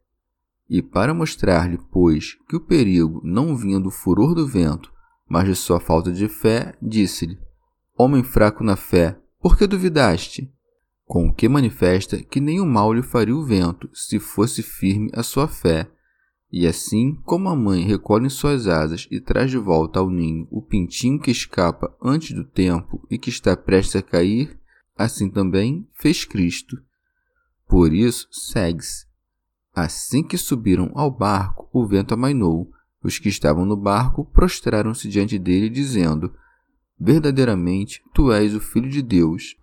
E 0.66 0.80
para 0.80 1.12
mostrar-lhe, 1.12 1.78
pois, 1.92 2.38
que 2.48 2.56
o 2.56 2.60
perigo 2.60 3.20
não 3.22 3.54
vinha 3.54 3.78
do 3.78 3.90
furor 3.90 4.34
do 4.34 4.46
vento, 4.46 4.90
mas 5.28 5.44
de 5.44 5.54
sua 5.54 5.78
falta 5.78 6.10
de 6.10 6.26
fé, 6.26 6.74
disse-lhe: 6.80 7.38
Homem 7.98 8.22
fraco 8.22 8.64
na 8.64 8.76
fé, 8.76 9.20
por 9.42 9.58
que 9.58 9.66
duvidaste? 9.66 10.50
Com 11.08 11.26
o 11.26 11.32
que 11.32 11.48
manifesta 11.48 12.22
que 12.22 12.38
nenhum 12.38 12.66
mal 12.66 12.92
lhe 12.92 13.02
faria 13.02 13.34
o 13.34 13.44
vento, 13.44 13.88
se 13.94 14.20
fosse 14.20 14.62
firme 14.62 15.10
a 15.14 15.22
sua 15.22 15.48
fé. 15.48 15.90
E 16.52 16.66
assim 16.66 17.14
como 17.24 17.48
a 17.48 17.56
mãe 17.56 17.82
recolhe 17.82 18.26
em 18.26 18.30
suas 18.30 18.66
asas 18.66 19.08
e 19.10 19.18
traz 19.18 19.50
de 19.50 19.58
volta 19.58 19.98
ao 19.98 20.10
ninho 20.10 20.46
o 20.50 20.62
pintinho 20.62 21.18
que 21.18 21.30
escapa 21.30 21.94
antes 22.02 22.36
do 22.36 22.44
tempo 22.44 23.06
e 23.10 23.18
que 23.18 23.30
está 23.30 23.56
prestes 23.56 23.96
a 23.96 24.02
cair, 24.02 24.58
assim 24.96 25.30
também 25.30 25.88
fez 25.94 26.24
Cristo. 26.24 26.76
Por 27.66 27.92
isso, 27.92 28.28
segue-se 28.30 29.08
Assim 29.78 30.24
que 30.24 30.36
subiram 30.36 30.90
ao 30.92 31.08
barco, 31.08 31.68
o 31.72 31.86
vento 31.86 32.12
amainou. 32.12 32.68
Os 33.00 33.16
que 33.16 33.28
estavam 33.28 33.64
no 33.64 33.76
barco 33.76 34.24
prostraram-se 34.24 35.08
diante 35.08 35.38
dele, 35.38 35.68
dizendo: 35.68 36.34
Verdadeiramente, 36.98 38.02
tu 38.12 38.32
és 38.32 38.56
o 38.56 38.60
Filho 38.60 38.90
de 38.90 39.00
Deus. 39.00 39.56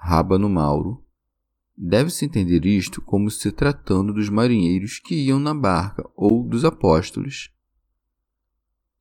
Rábano 0.00 0.48
Mauro. 0.48 1.04
Deve-se 1.76 2.24
entender 2.24 2.64
isto 2.66 3.00
como 3.00 3.30
se 3.30 3.52
tratando 3.52 4.12
dos 4.12 4.28
marinheiros 4.28 4.98
que 4.98 5.14
iam 5.14 5.38
na 5.38 5.54
barca 5.54 6.02
ou 6.16 6.42
dos 6.42 6.64
apóstolos. 6.64 7.52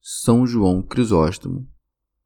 São 0.01 0.45
João 0.45 0.81
Crisóstomo. 0.81 1.67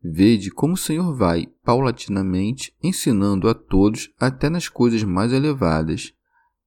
Vede 0.04 0.52
como 0.52 0.74
o 0.74 0.78
Senhor 0.78 1.16
vai, 1.16 1.48
paulatinamente, 1.64 2.76
ensinando 2.84 3.48
a 3.48 3.54
todos 3.54 4.12
até 4.20 4.50
nas 4.50 4.68
coisas 4.68 5.04
mais 5.04 5.32
elevadas 5.32 6.14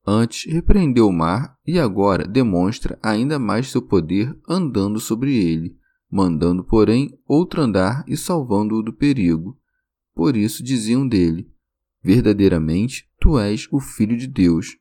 Antes 0.08 0.50
repreendeu 0.50 1.08
o 1.08 1.12
mar 1.12 1.58
e 1.66 1.80
agora 1.80 2.28
demonstra 2.28 2.96
ainda 3.02 3.40
mais 3.40 3.72
seu 3.72 3.82
poder 3.82 4.38
andando 4.48 5.00
sobre 5.00 5.34
ele, 5.34 5.76
mandando, 6.08 6.62
porém, 6.62 7.18
outro 7.26 7.60
andar 7.60 8.04
e 8.06 8.16
salvando-o 8.16 8.84
do 8.84 8.92
perigo. 8.92 9.58
Por 10.14 10.36
isso 10.36 10.62
diziam 10.62 11.08
dele: 11.08 11.50
Verdadeiramente 12.06 13.04
tu 13.18 13.36
és 13.36 13.66
o 13.72 13.80
Filho 13.80 14.16
de 14.16 14.28
Deus, 14.28 14.76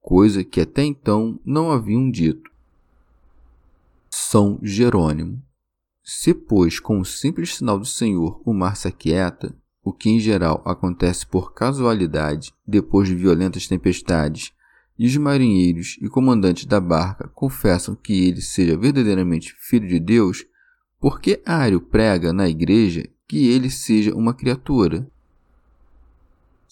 coisa 0.00 0.42
que 0.42 0.60
até 0.60 0.82
então 0.82 1.38
não 1.46 1.70
haviam 1.70 2.10
dito. 2.10 2.50
São 4.10 4.58
Jerônimo. 4.60 5.40
Se, 6.02 6.34
pois, 6.34 6.80
com 6.80 6.98
o 6.98 7.04
simples 7.04 7.54
sinal 7.54 7.78
do 7.78 7.84
Senhor 7.84 8.42
o 8.44 8.52
mar 8.52 8.76
se 8.76 8.88
aquieta, 8.88 9.56
o 9.84 9.92
que 9.92 10.10
em 10.10 10.18
geral 10.18 10.62
acontece 10.64 11.24
por 11.24 11.54
casualidade 11.54 12.52
depois 12.66 13.06
de 13.06 13.14
violentas 13.14 13.68
tempestades, 13.68 14.52
e 14.98 15.06
os 15.06 15.16
marinheiros 15.16 15.96
e 16.02 16.08
comandantes 16.08 16.64
da 16.64 16.80
barca 16.80 17.28
confessam 17.28 17.94
que 17.94 18.26
ele 18.26 18.40
seja 18.40 18.76
verdadeiramente 18.76 19.54
filho 19.60 19.86
de 19.86 20.00
Deus, 20.00 20.44
por 20.98 21.20
que 21.20 21.40
Ário 21.46 21.80
prega 21.80 22.32
na 22.32 22.48
igreja 22.48 23.08
que 23.28 23.46
ele 23.46 23.70
seja 23.70 24.12
uma 24.12 24.34
criatura? 24.34 25.08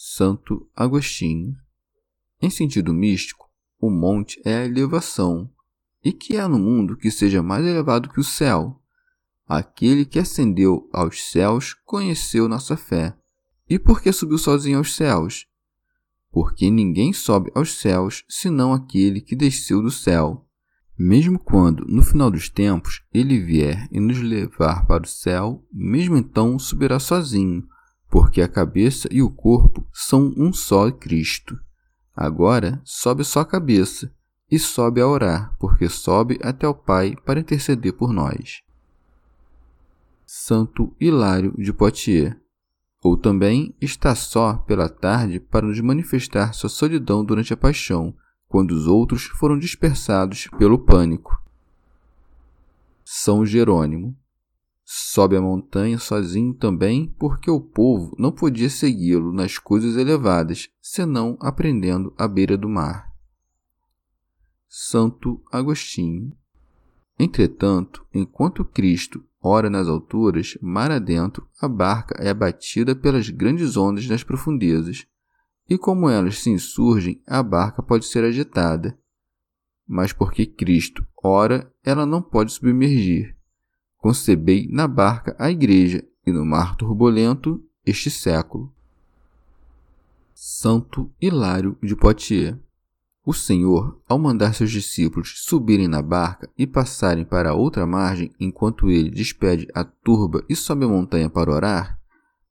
Santo 0.04 0.68
Agostinho. 0.74 1.54
Em 2.40 2.50
sentido 2.50 2.92
místico, 2.92 3.48
o 3.80 3.90
monte 3.90 4.40
é 4.44 4.56
a 4.56 4.64
elevação, 4.64 5.48
e 6.04 6.12
que 6.12 6.36
há 6.36 6.48
no 6.48 6.58
mundo 6.58 6.96
que 6.96 7.10
seja 7.10 7.42
mais 7.42 7.64
elevado 7.64 8.08
que 8.08 8.18
o 8.18 8.24
céu. 8.24 8.80
Aquele 9.46 10.04
que 10.04 10.18
ascendeu 10.18 10.88
aos 10.92 11.22
céus 11.30 11.74
conheceu 11.84 12.48
nossa 12.48 12.76
fé. 12.76 13.16
E 13.68 13.78
por 13.78 14.00
que 14.02 14.12
subiu 14.12 14.38
sozinho 14.38 14.78
aos 14.78 14.94
céus? 14.94 15.46
porque 16.32 16.70
ninguém 16.70 17.12
sobe 17.12 17.52
aos 17.54 17.74
céus 17.74 18.24
senão 18.26 18.72
aquele 18.72 19.20
que 19.20 19.36
desceu 19.36 19.82
do 19.82 19.90
céu. 19.90 20.48
Mesmo 20.98 21.38
quando, 21.38 21.84
no 21.86 22.02
final 22.02 22.30
dos 22.30 22.48
tempos, 22.48 23.02
ele 23.12 23.38
vier 23.38 23.86
e 23.92 24.00
nos 24.00 24.18
levar 24.18 24.86
para 24.86 25.02
o 25.02 25.08
céu, 25.08 25.62
mesmo 25.70 26.16
então 26.16 26.58
subirá 26.58 26.98
sozinho, 26.98 27.66
porque 28.12 28.42
a 28.42 28.48
cabeça 28.48 29.08
e 29.10 29.22
o 29.22 29.30
corpo 29.30 29.86
são 29.90 30.34
um 30.36 30.52
só 30.52 30.90
Cristo. 30.90 31.58
Agora 32.14 32.78
sobe 32.84 33.24
só 33.24 33.40
a 33.40 33.44
cabeça, 33.46 34.14
e 34.50 34.58
sobe 34.58 35.00
a 35.00 35.08
orar, 35.08 35.56
porque 35.58 35.88
sobe 35.88 36.38
até 36.42 36.68
o 36.68 36.74
Pai 36.74 37.16
para 37.24 37.40
interceder 37.40 37.94
por 37.94 38.12
nós. 38.12 38.60
Santo 40.26 40.94
Hilário 41.00 41.54
de 41.56 41.72
Poitiers 41.72 42.36
ou 43.02 43.16
também 43.16 43.74
está 43.80 44.14
só 44.14 44.58
pela 44.58 44.90
tarde 44.90 45.40
para 45.40 45.66
nos 45.66 45.80
manifestar 45.80 46.52
sua 46.52 46.68
solidão 46.68 47.24
durante 47.24 47.54
a 47.54 47.56
paixão, 47.56 48.14
quando 48.46 48.72
os 48.72 48.86
outros 48.86 49.24
foram 49.24 49.58
dispersados 49.58 50.48
pelo 50.58 50.78
pânico. 50.78 51.42
São 53.02 53.46
Jerônimo 53.46 54.14
sobe 54.94 55.36
a 55.36 55.40
montanha 55.40 55.98
sozinho 55.98 56.54
também, 56.54 57.14
porque 57.18 57.50
o 57.50 57.60
povo 57.60 58.14
não 58.18 58.32
podia 58.32 58.68
segui-lo 58.68 59.32
nas 59.32 59.58
coisas 59.58 59.96
elevadas, 59.96 60.68
senão 60.80 61.36
aprendendo 61.40 62.14
à 62.18 62.26
beira 62.26 62.56
do 62.56 62.68
mar. 62.68 63.10
Santo 64.68 65.42
Agostinho. 65.50 66.36
Entretanto, 67.18 68.06
enquanto 68.12 68.64
Cristo 68.64 69.24
Ora, 69.44 69.68
nas 69.68 69.88
alturas, 69.88 70.56
mar 70.62 70.92
adentro, 70.92 71.48
a 71.60 71.66
barca 71.66 72.14
é 72.22 72.30
abatida 72.30 72.94
pelas 72.94 73.28
grandes 73.28 73.76
ondas 73.76 74.06
nas 74.06 74.22
profundezas, 74.22 75.04
e 75.68 75.76
como 75.76 76.08
elas 76.08 76.38
se 76.38 76.50
insurgem, 76.50 77.20
a 77.26 77.42
barca 77.42 77.82
pode 77.82 78.04
ser 78.04 78.22
agitada. 78.22 78.96
Mas 79.84 80.12
porque 80.12 80.46
Cristo 80.46 81.04
ora, 81.24 81.74
ela 81.82 82.06
não 82.06 82.22
pode 82.22 82.52
submergir. 82.52 83.36
Concebei 84.02 84.68
na 84.70 84.86
barca 84.86 85.34
a 85.38 85.50
igreja 85.50 86.04
e 86.26 86.30
no 86.30 86.44
mar 86.44 86.76
turbulento 86.76 87.64
este 87.86 88.10
século. 88.10 88.70
Santo 90.34 91.10
Hilário 91.18 91.78
de 91.82 91.96
Poitiers 91.96 92.56
o 93.24 93.32
Senhor, 93.32 94.02
ao 94.08 94.18
mandar 94.18 94.52
seus 94.52 94.72
discípulos 94.72 95.44
subirem 95.44 95.86
na 95.86 96.02
barca 96.02 96.50
e 96.58 96.66
passarem 96.66 97.24
para 97.24 97.50
a 97.50 97.54
outra 97.54 97.86
margem 97.86 98.32
enquanto 98.40 98.90
ele 98.90 99.10
despede 99.10 99.68
a 99.72 99.84
turba 99.84 100.44
e 100.48 100.56
sobe 100.56 100.84
a 100.84 100.88
montanha 100.88 101.30
para 101.30 101.52
orar, 101.52 102.00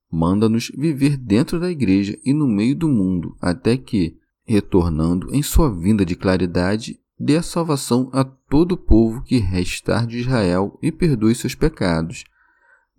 manda-nos 0.09 0.71
viver 0.73 1.17
dentro 1.17 1.59
da 1.59 1.69
igreja 1.69 2.17
e 2.23 2.33
no 2.33 2.47
meio 2.47 2.73
do 2.73 2.87
mundo, 2.87 3.35
até 3.41 3.75
que, 3.75 4.17
retornando 4.45 5.35
em 5.35 5.43
sua 5.43 5.69
vinda 5.69 6.05
de 6.05 6.15
claridade, 6.15 7.00
dê 7.23 7.37
a 7.37 7.43
salvação 7.43 8.09
a 8.11 8.23
todo 8.23 8.71
o 8.71 8.77
povo 8.77 9.21
que 9.21 9.37
restar 9.37 10.07
de 10.07 10.17
Israel 10.17 10.79
e 10.81 10.91
perdoe 10.91 11.35
seus 11.35 11.53
pecados. 11.53 12.23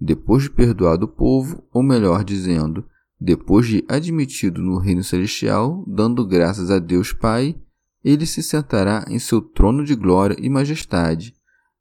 Depois 0.00 0.44
de 0.44 0.50
perdoado 0.50 1.06
o 1.06 1.08
povo, 1.08 1.64
ou 1.72 1.82
melhor 1.82 2.22
dizendo, 2.22 2.84
depois 3.20 3.66
de 3.66 3.84
admitido 3.88 4.62
no 4.62 4.78
reino 4.78 5.02
celestial, 5.02 5.84
dando 5.88 6.26
graças 6.26 6.70
a 6.70 6.78
Deus 6.78 7.12
Pai, 7.12 7.56
ele 8.04 8.24
se 8.24 8.42
sentará 8.42 9.04
em 9.08 9.18
seu 9.18 9.40
trono 9.40 9.84
de 9.84 9.94
glória 9.94 10.36
e 10.40 10.48
majestade. 10.48 11.34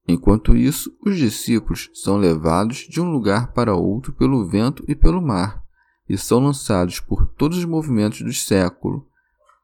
Enquanto 0.08 0.58
isso, 0.58 0.92
os 1.06 1.18
discípulos 1.18 1.90
são 1.94 2.18
levados 2.18 2.88
de 2.90 3.00
um 3.00 3.12
lugar 3.12 3.54
para 3.54 3.76
outro 3.76 4.14
pelo 4.14 4.48
vento 4.48 4.84
e 4.88 4.96
pelo 4.96 5.22
mar, 5.22 5.64
e 6.10 6.18
são 6.18 6.40
lançados 6.40 7.00
por 7.00 7.28
todos 7.28 7.60
os 7.60 7.66
movimentos 7.66 8.22
do 8.22 8.34
século, 8.34 9.08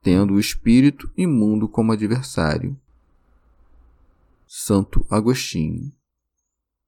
tendo 0.08 0.36
o 0.36 0.40
espírito 0.40 1.12
imundo 1.18 1.68
como 1.68 1.92
adversário. 1.92 2.80
Santo 4.48 5.06
Agostinho 5.10 5.92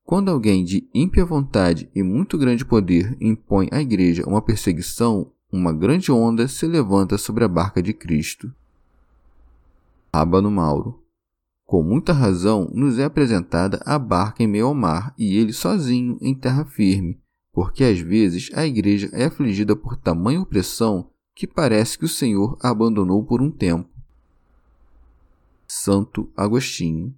quando 0.06 0.32
alguém 0.32 0.64
de 0.64 0.90
ímpia 0.92 1.26
vontade 1.26 1.90
e 1.94 2.02
muito 2.02 2.38
grande 2.38 2.64
poder 2.64 3.18
impõe 3.20 3.68
à 3.72 3.82
Igreja 3.82 4.24
uma 4.26 4.42
perseguição, 4.42 5.34
uma 5.52 5.74
grande 5.74 6.14
onda 6.14 6.48
se 6.48 6.66
levanta 6.66 7.18
sobre 7.18 7.44
a 7.44 7.48
barca 7.50 7.84
de 7.84 7.94
Cristo. 7.94 8.52
Rábano 10.16 10.50
Mauro. 10.50 11.04
Com 11.66 11.84
muita 11.84 12.14
razão 12.14 12.72
nos 12.74 12.98
é 12.98 13.04
apresentada 13.04 13.82
a 13.86 14.00
barca 14.00 14.42
em 14.42 14.48
meio 14.48 14.68
ao 14.68 14.74
mar 14.74 15.14
e 15.18 15.38
ele 15.38 15.52
sozinho 15.52 16.18
em 16.22 16.34
terra 16.34 16.64
firme, 16.64 17.20
porque 17.52 17.84
às 17.84 18.00
vezes 18.00 18.50
a 18.56 18.66
Igreja 18.66 19.10
é 19.12 19.26
afligida 19.26 19.76
por 19.76 19.98
tamanha 19.98 20.42
opressão 20.42 21.12
que 21.40 21.48
parece 21.48 21.98
que 21.98 22.04
o 22.04 22.10
Senhor 22.10 22.58
abandonou 22.62 23.24
por 23.24 23.42
um 23.42 23.50
tempo. 23.50 23.90
Santo 25.66 26.30
Agostinho. 26.36 27.16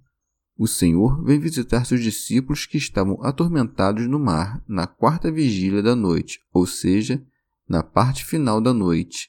O 0.56 0.68
Senhor 0.68 1.24
vem 1.24 1.40
visitar 1.40 1.84
seus 1.84 2.00
discípulos 2.00 2.64
que 2.64 2.78
estavam 2.78 3.20
atormentados 3.24 4.06
no 4.06 4.20
mar 4.20 4.62
na 4.68 4.86
quarta 4.86 5.28
vigília 5.28 5.82
da 5.82 5.96
noite, 5.96 6.38
ou 6.52 6.68
seja, 6.68 7.20
na 7.68 7.82
parte 7.82 8.24
final 8.24 8.60
da 8.60 8.72
noite, 8.72 9.28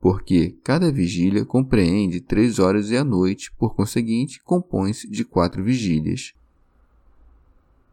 porque 0.00 0.58
cada 0.64 0.90
vigília 0.90 1.44
compreende 1.44 2.20
três 2.20 2.58
horas 2.58 2.90
e 2.90 2.96
a 2.96 3.04
noite, 3.04 3.54
por 3.56 3.76
conseguinte, 3.76 4.42
compõe-se 4.42 5.08
de 5.08 5.24
quatro 5.24 5.62
vigílias. 5.62 6.32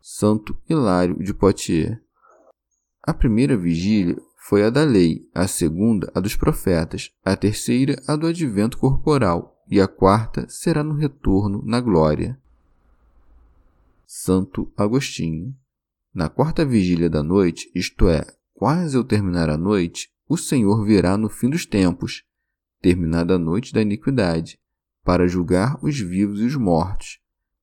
Santo 0.01 0.59
Hilário 0.67 1.21
de 1.23 1.31
Poitiers. 1.31 1.99
A 3.03 3.13
primeira 3.13 3.55
vigília 3.55 4.17
foi 4.49 4.63
a 4.63 4.71
da 4.71 4.83
lei, 4.83 5.29
a 5.31 5.47
segunda 5.47 6.11
a 6.15 6.19
dos 6.19 6.35
profetas, 6.35 7.11
a 7.23 7.35
terceira 7.35 8.01
a 8.07 8.15
do 8.15 8.25
advento 8.25 8.79
corporal 8.79 9.63
e 9.69 9.79
a 9.79 9.87
quarta 9.87 10.47
será 10.49 10.83
no 10.83 10.95
retorno 10.95 11.61
na 11.63 11.79
glória. 11.79 12.35
Santo 14.07 14.73
Agostinho. 14.75 15.55
Na 16.11 16.29
quarta 16.29 16.65
vigília 16.65 17.11
da 17.11 17.21
noite, 17.21 17.71
isto 17.75 18.09
é, 18.09 18.25
quase 18.51 18.97
ao 18.97 19.03
terminar 19.03 19.51
a 19.51 19.57
noite, 19.57 20.09
o 20.27 20.35
Senhor 20.35 20.83
virá 20.83 21.15
no 21.15 21.29
fim 21.29 21.51
dos 21.51 21.67
tempos, 21.67 22.23
terminada 22.81 23.35
a 23.35 23.37
noite 23.37 23.71
da 23.71 23.83
iniquidade, 23.83 24.57
para 25.03 25.27
julgar 25.27 25.77
os 25.83 25.99
vivos 25.99 26.41
e 26.41 26.45
os 26.45 26.55
mortos. 26.55 27.19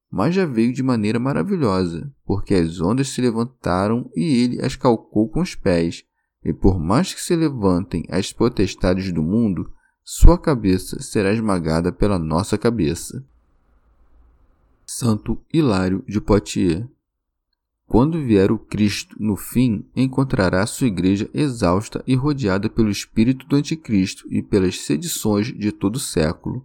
Mas 0.08 0.36
já 0.36 0.46
veio 0.46 0.72
de 0.72 0.84
maneira 0.84 1.18
maravilhosa, 1.18 2.14
porque 2.24 2.54
as 2.54 2.80
ondas 2.80 3.08
se 3.08 3.20
levantaram 3.20 4.08
e 4.14 4.22
ele 4.22 4.64
as 4.64 4.76
calcou 4.76 5.28
com 5.28 5.40
os 5.40 5.56
pés, 5.56 6.04
e 6.46 6.52
por 6.52 6.78
mais 6.78 7.12
que 7.12 7.20
se 7.20 7.34
levantem 7.34 8.04
as 8.08 8.32
potestades 8.32 9.10
do 9.10 9.20
mundo, 9.20 9.68
sua 10.04 10.38
cabeça 10.38 11.02
será 11.02 11.32
esmagada 11.32 11.90
pela 11.90 12.20
nossa 12.20 12.56
cabeça. 12.56 13.26
Santo 14.86 15.42
Hilário 15.52 16.04
de 16.06 16.20
Poitiers. 16.20 16.86
Quando 17.84 18.24
vier 18.24 18.52
o 18.52 18.60
Cristo 18.60 19.16
no 19.18 19.34
fim, 19.34 19.90
encontrará 19.96 20.64
sua 20.66 20.86
igreja 20.86 21.28
exausta 21.34 22.00
e 22.06 22.14
rodeada 22.14 22.70
pelo 22.70 22.90
espírito 22.90 23.44
do 23.48 23.56
Anticristo 23.56 24.24
e 24.32 24.40
pelas 24.40 24.78
sedições 24.78 25.48
de 25.48 25.72
todo 25.72 25.96
o 25.96 26.00
século. 26.00 26.64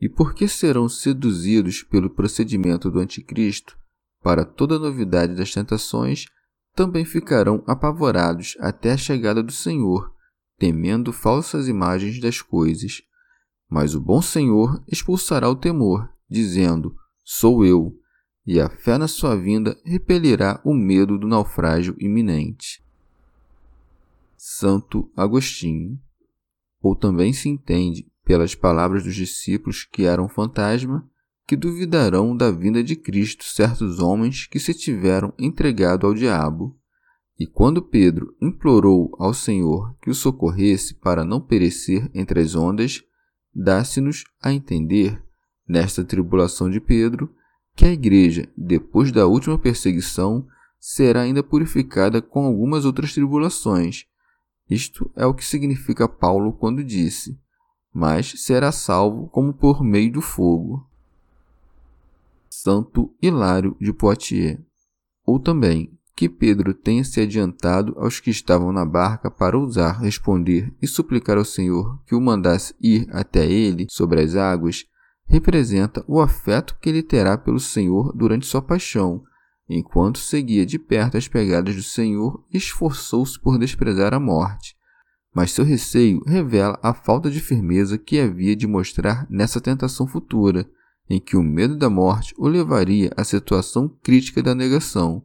E 0.00 0.08
porque 0.08 0.48
serão 0.48 0.88
seduzidos 0.88 1.84
pelo 1.84 2.10
procedimento 2.10 2.90
do 2.90 2.98
Anticristo, 2.98 3.78
para 4.20 4.44
toda 4.44 4.76
novidade 4.76 5.36
das 5.36 5.52
tentações, 5.52 6.26
também 6.74 7.04
ficarão 7.04 7.62
apavorados 7.66 8.56
até 8.60 8.92
a 8.92 8.96
chegada 8.96 9.42
do 9.42 9.52
Senhor, 9.52 10.12
temendo 10.58 11.12
falsas 11.12 11.68
imagens 11.68 12.20
das 12.20 12.42
coisas. 12.42 13.02
Mas 13.68 13.94
o 13.94 14.00
bom 14.00 14.20
Senhor 14.20 14.82
expulsará 14.88 15.48
o 15.48 15.56
temor, 15.56 16.10
dizendo: 16.28 16.94
Sou 17.22 17.64
eu, 17.64 17.96
e 18.46 18.60
a 18.60 18.68
fé 18.68 18.98
na 18.98 19.08
sua 19.08 19.36
vinda 19.36 19.78
repelirá 19.84 20.60
o 20.64 20.74
medo 20.74 21.18
do 21.18 21.26
naufrágio 21.26 21.96
iminente. 21.98 22.84
Santo 24.36 25.10
Agostinho. 25.16 25.98
Ou 26.82 26.94
também 26.94 27.32
se 27.32 27.48
entende, 27.48 28.06
pelas 28.24 28.54
palavras 28.54 29.04
dos 29.04 29.14
discípulos 29.14 29.84
que 29.84 30.04
eram 30.04 30.28
fantasma, 30.28 31.08
que 31.46 31.56
duvidarão 31.56 32.36
da 32.36 32.50
vinda 32.50 32.82
de 32.82 32.96
Cristo 32.96 33.44
certos 33.44 33.98
homens 33.98 34.46
que 34.46 34.58
se 34.58 34.72
tiveram 34.72 35.32
entregado 35.38 36.06
ao 36.06 36.14
diabo. 36.14 36.76
E 37.38 37.46
quando 37.46 37.82
Pedro 37.82 38.34
implorou 38.40 39.14
ao 39.18 39.34
Senhor 39.34 39.94
que 40.00 40.08
o 40.08 40.14
socorresse 40.14 40.94
para 40.94 41.24
não 41.24 41.40
perecer 41.40 42.10
entre 42.14 42.40
as 42.40 42.54
ondas, 42.54 43.02
dá-se-nos 43.54 44.24
a 44.42 44.52
entender, 44.52 45.22
nesta 45.68 46.04
tribulação 46.04 46.70
de 46.70 46.80
Pedro, 46.80 47.34
que 47.74 47.84
a 47.84 47.92
Igreja, 47.92 48.48
depois 48.56 49.10
da 49.10 49.26
última 49.26 49.58
perseguição, 49.58 50.46
será 50.78 51.22
ainda 51.22 51.42
purificada 51.42 52.22
com 52.22 52.44
algumas 52.44 52.84
outras 52.84 53.12
tribulações. 53.12 54.04
Isto 54.70 55.10
é 55.16 55.26
o 55.26 55.34
que 55.34 55.44
significa 55.44 56.08
Paulo 56.08 56.52
quando 56.52 56.84
disse: 56.84 57.38
Mas 57.92 58.32
será 58.36 58.70
salvo 58.70 59.28
como 59.28 59.52
por 59.52 59.82
meio 59.82 60.12
do 60.12 60.20
fogo. 60.20 60.88
Santo 62.64 63.14
Hilário 63.20 63.76
de 63.78 63.92
Poitiers. 63.92 64.58
Ou 65.26 65.38
também, 65.38 65.92
que 66.16 66.30
Pedro 66.30 66.72
tenha 66.72 67.04
se 67.04 67.20
adiantado 67.20 67.94
aos 67.98 68.20
que 68.20 68.30
estavam 68.30 68.72
na 68.72 68.86
barca 68.86 69.30
para 69.30 69.58
ousar 69.58 70.00
responder 70.00 70.74
e 70.80 70.86
suplicar 70.86 71.36
ao 71.36 71.44
Senhor 71.44 72.02
que 72.06 72.14
o 72.14 72.20
mandasse 72.22 72.74
ir 72.80 73.06
até 73.10 73.44
ele 73.44 73.86
sobre 73.90 74.22
as 74.22 74.34
águas, 74.34 74.86
representa 75.26 76.02
o 76.08 76.22
afeto 76.22 76.74
que 76.80 76.88
ele 76.88 77.02
terá 77.02 77.36
pelo 77.36 77.60
Senhor 77.60 78.16
durante 78.16 78.46
sua 78.46 78.62
paixão, 78.62 79.22
enquanto 79.68 80.18
seguia 80.18 80.64
de 80.64 80.78
perto 80.78 81.18
as 81.18 81.28
pegadas 81.28 81.76
do 81.76 81.82
Senhor 81.82 82.42
e 82.50 82.56
esforçou-se 82.56 83.38
por 83.38 83.58
desprezar 83.58 84.14
a 84.14 84.20
morte. 84.20 84.74
Mas 85.34 85.50
seu 85.50 85.66
receio 85.66 86.22
revela 86.26 86.78
a 86.82 86.94
falta 86.94 87.30
de 87.30 87.40
firmeza 87.40 87.98
que 87.98 88.18
havia 88.18 88.56
de 88.56 88.66
mostrar 88.66 89.26
nessa 89.28 89.60
tentação 89.60 90.06
futura, 90.06 90.66
em 91.08 91.20
que 91.20 91.36
o 91.36 91.42
medo 91.42 91.76
da 91.76 91.90
morte 91.90 92.34
o 92.38 92.48
levaria 92.48 93.10
à 93.16 93.24
situação 93.24 93.88
crítica 94.02 94.42
da 94.42 94.54
negação. 94.54 95.24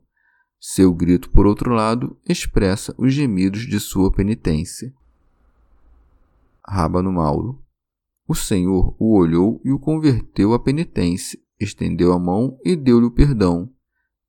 Seu 0.60 0.94
grito, 0.94 1.30
por 1.30 1.48
outro 1.48 1.72
lado, 1.72 2.18
expressa 2.28 2.94
os 2.98 3.14
gemidos 3.14 3.62
de 3.62 3.80
sua 3.80 4.12
penitência. 4.12 4.94
Rábano 6.68 7.12
Mauro. 7.12 7.64
O 8.28 8.36
Senhor 8.36 8.96
o 9.00 9.18
olhou 9.18 9.60
e 9.64 9.72
o 9.72 9.80
converteu 9.80 10.54
à 10.54 10.60
penitência, 10.60 11.40
estendeu 11.60 12.14
a 12.14 12.20
mão 12.20 12.60
e 12.64 12.76
deu-lhe 12.76 13.06
o 13.06 13.12
perdão. 13.12 13.72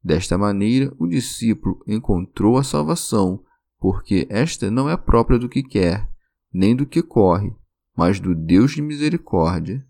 Desta 0.02 0.38
maneira, 0.38 0.94
o 0.98 1.06
discípulo 1.06 1.82
encontrou 1.86 2.56
a 2.56 2.64
salvação, 2.64 3.44
porque 3.78 4.26
esta 4.30 4.70
não 4.70 4.88
é 4.88 4.96
própria 4.96 5.38
do 5.38 5.48
que 5.48 5.62
quer, 5.62 6.08
nem 6.52 6.74
do 6.74 6.86
que 6.86 7.02
corre, 7.02 7.54
mas 7.94 8.18
do 8.18 8.34
Deus 8.34 8.72
de 8.72 8.80
misericórdia. 8.80 9.86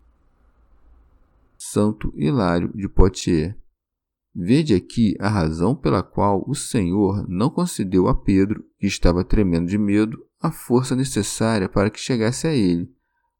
Santo 1.71 2.11
Hilário 2.17 2.69
de 2.75 2.89
Poitiers. 2.89 3.55
Vede 4.35 4.75
aqui 4.75 5.15
a 5.21 5.29
razão 5.29 5.73
pela 5.73 6.03
qual 6.03 6.43
o 6.45 6.53
Senhor 6.53 7.25
não 7.29 7.49
concedeu 7.49 8.09
a 8.09 8.13
Pedro, 8.13 8.61
que 8.77 8.87
estava 8.87 9.23
tremendo 9.23 9.69
de 9.69 9.77
medo, 9.77 10.21
a 10.41 10.51
força 10.51 10.97
necessária 10.97 11.69
para 11.69 11.89
que 11.89 11.97
chegasse 11.97 12.45
a 12.45 12.53
ele, 12.53 12.93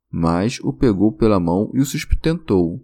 mas 0.10 0.62
o 0.62 0.72
pegou 0.72 1.12
pela 1.12 1.42
mão 1.42 1.72
e 1.74 1.82
o 1.82 1.86
sustentou. 1.86 2.82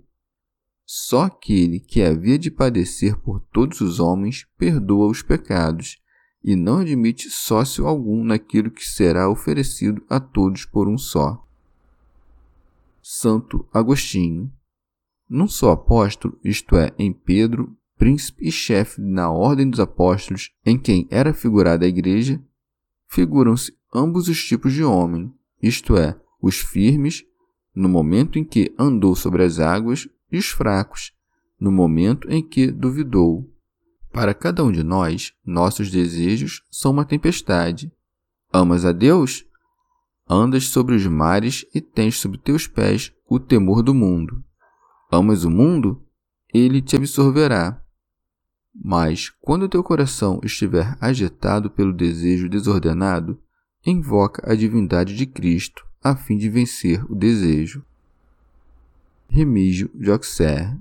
Só 0.86 1.24
aquele 1.24 1.80
que 1.80 2.02
havia 2.02 2.38
de 2.38 2.52
padecer 2.52 3.18
por 3.18 3.40
todos 3.40 3.80
os 3.80 4.02
homens 4.02 4.46
perdoa 4.58 5.08
os 5.08 5.22
pecados 5.22 5.98
e 6.44 6.58
não 6.58 6.80
admite 6.80 7.30
sócio 7.30 7.88
algum 7.88 8.22
naquilo 8.22 8.70
que 8.70 8.86
será 8.86 9.30
oferecido 9.30 10.04
a 10.10 10.20
todos 10.20 10.66
por 10.66 10.90
um 10.90 10.98
só. 10.98 11.42
Santo 13.02 13.66
Agostinho 13.74 14.52
num 15.30 15.48
só 15.48 15.72
apóstolo, 15.72 16.40
isto 16.44 16.76
é, 16.76 16.94
em 16.98 17.12
Pedro, 17.12 17.76
príncipe 17.98 18.48
e 18.48 18.52
chefe 18.52 19.02
na 19.02 19.32
ordem 19.32 19.70
dos 19.70 19.80
apóstolos, 19.80 20.52
em 20.66 20.78
quem 20.78 21.08
era 21.10 21.34
figurada 21.34 21.86
a 21.86 21.90
igreja, 21.90 22.42
figuram-se 23.08 23.74
ambos 23.94 24.28
os 24.28 24.44
tipos 24.44 24.74
de 24.74 24.84
homem, 24.84 25.34
isto 25.62 25.98
é, 25.98 26.20
os 26.42 26.58
firmes, 26.58 27.26
no 27.76 27.90
momento 27.90 28.38
em 28.38 28.44
que 28.44 28.74
andou 28.78 29.16
sobre 29.16 29.44
as 29.44 29.60
águas, 29.60 30.08
e 30.32 30.38
os 30.38 30.48
fracos, 30.48 31.14
no 31.60 31.72
momento 31.72 32.30
em 32.30 32.44
que 32.44 32.72
duvidou. 32.72 33.50
Para 34.12 34.34
cada 34.34 34.64
um 34.64 34.72
de 34.72 34.84
nós, 34.84 35.34
nossos 35.46 35.90
desejos 35.90 36.64
são 36.72 36.92
uma 36.92 37.06
tempestade. 37.06 37.92
Amas 38.52 38.86
a 38.86 38.92
Deus? 38.92 39.46
Andas 40.30 40.66
sobre 40.66 40.96
os 40.96 41.06
mares 41.06 41.66
e 41.74 41.80
tens 41.80 42.18
sob 42.18 42.38
teus 42.38 42.68
pés 42.68 43.14
o 43.30 43.40
temor 43.40 43.82
do 43.82 43.94
mundo. 43.94 44.44
Amas 45.10 45.46
o 45.46 45.50
mundo? 45.50 46.04
Ele 46.54 46.82
te 46.82 46.98
absorverá. 46.98 47.82
Mas, 48.76 49.30
quando 49.42 49.70
teu 49.70 49.82
coração 49.82 50.42
estiver 50.44 50.98
agitado 51.00 51.72
pelo 51.72 51.94
desejo 51.94 52.50
desordenado, 52.50 53.40
invoca 53.86 54.52
a 54.52 54.54
divindade 54.54 55.16
de 55.16 55.26
Cristo 55.26 55.86
a 56.04 56.16
fim 56.16 56.38
de 56.38 56.50
vencer 56.50 57.10
o 57.10 57.16
desejo. 57.16 57.84
Remígio 59.30 59.90
de 59.96 60.12
Auxerre 60.12 60.78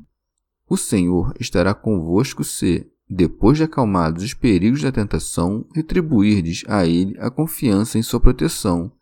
O 0.69 0.77
Senhor 0.77 1.33
estará 1.39 1.73
convosco 1.73 2.43
se, 2.43 2.87
depois 3.09 3.59
de 3.59 3.65
acalmados 3.65 4.25
os 4.25 4.35
perigos 4.35 4.83
da 4.83 4.91
tentação, 4.91 5.65
retribuirdes 5.73 6.65
a 6.67 6.85
Ele 6.85 7.17
a 7.19 7.31
confiança 7.31 7.97
em 7.97 8.03
sua 8.03 8.21
proteção, 8.21 8.93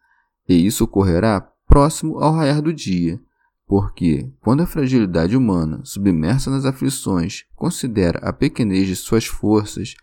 e 0.47 0.67
isso 0.67 0.85
ocorrerá 0.85 1.41
próximo 1.67 2.19
ao 2.19 2.35
raiar 2.35 2.61
do 2.61 2.73
dia 2.73 3.21
porque, 3.67 4.31
quando 4.41 4.63
a 4.63 4.67
fragilidade 4.67 5.37
humana, 5.37 5.81
submersa 5.85 6.51
nas 6.51 6.65
aflições, 6.65 7.45
considera 7.57 8.19
a 8.19 8.33
pequenez 8.33 8.87
de 8.87 8.97
suas 8.97 9.27
forças, 9.27 9.95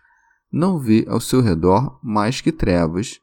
não 0.50 0.78
vê 0.78 1.06
ao 1.08 1.20
seu 1.20 1.40
redor 1.40 1.98
mais 2.02 2.40
que 2.40 2.52
trevas. 2.52 3.20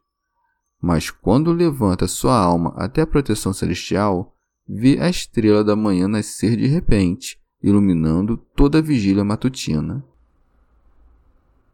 Mas 0.82 1.12
quando 1.12 1.52
levanta 1.52 2.08
sua 2.08 2.38
alma 2.38 2.74
até 2.78 3.02
a 3.02 3.08
proteção 3.08 3.52
celestial, 3.52 4.34
vê 4.68 4.98
a 5.00 5.10
estrela 5.10 5.64
da 5.64 5.76
manhã 5.76 6.08
nascer 6.08 6.56
de 6.56 6.68
repente, 6.68 7.38
iluminando 7.62 8.38
toda 8.56 8.78
a 8.78 8.82
vigília 8.82 9.24
matutina. 9.24 10.04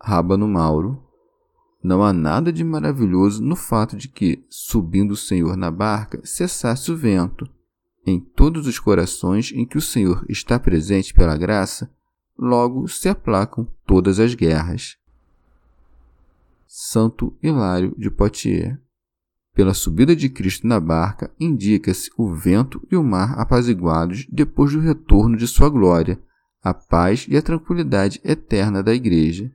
Rábano 0.02 0.48
Mauro. 0.48 1.02
Não 1.84 2.04
há 2.04 2.12
nada 2.12 2.52
de 2.52 2.64
maravilhoso 2.64 3.44
no 3.44 3.56
fato 3.56 3.96
de 3.96 4.08
que, 4.08 4.44
subindo 4.50 5.12
o 5.12 5.16
Senhor 5.16 5.56
na 5.56 5.70
barca, 5.70 6.20
cessasse 6.24 6.92
o 6.92 6.98
vento. 6.98 7.48
Em 8.06 8.20
todos 8.20 8.68
os 8.68 8.80
corações 8.80 9.52
em 9.54 9.66
que 9.66 9.78
o 9.78 9.82
Senhor 9.82 10.26
está 10.30 10.60
presente 10.60 11.14
pela 11.14 11.36
graça, 11.36 11.92
logo 12.38 12.88
se 12.88 13.10
aplacam 13.10 13.68
todas 13.86 14.20
as 14.20 14.36
guerras. 14.36 14.98
Santo 16.68 17.36
Hilário 17.42 17.96
de 17.98 18.12
Poitiers 18.12 18.78
pela 19.56 19.74
subida 19.74 20.14
de 20.14 20.28
Cristo 20.28 20.68
na 20.68 20.82
barca, 20.82 21.32
indica-se 21.40 22.12
o 22.18 22.30
vento 22.30 22.86
e 22.92 22.98
o 22.98 23.04
mar 23.04 23.40
apaziguados 23.40 24.28
depois 24.30 24.74
do 24.74 24.82
retorno 24.82 25.38
de 25.38 25.48
sua 25.48 25.70
glória, 25.70 26.20
a 26.62 26.74
paz 26.74 27.26
e 27.30 27.38
a 27.38 27.42
tranquilidade 27.42 28.20
eterna 28.22 28.84
da 28.84 28.94
Igreja. 28.94 29.50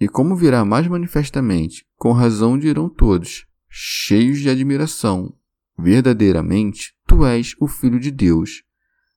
E 0.00 0.08
como 0.08 0.36
virá 0.36 0.64
mais 0.64 0.86
manifestamente, 0.86 1.84
com 1.96 2.12
razão 2.12 2.56
dirão 2.56 2.88
todos, 2.88 3.44
cheios 3.68 4.38
de 4.38 4.48
admiração, 4.48 5.34
verdadeiramente 5.76 6.94
tu 7.10 7.26
és 7.26 7.56
o 7.58 7.66
Filho 7.66 7.98
de 7.98 8.12
Deus. 8.12 8.62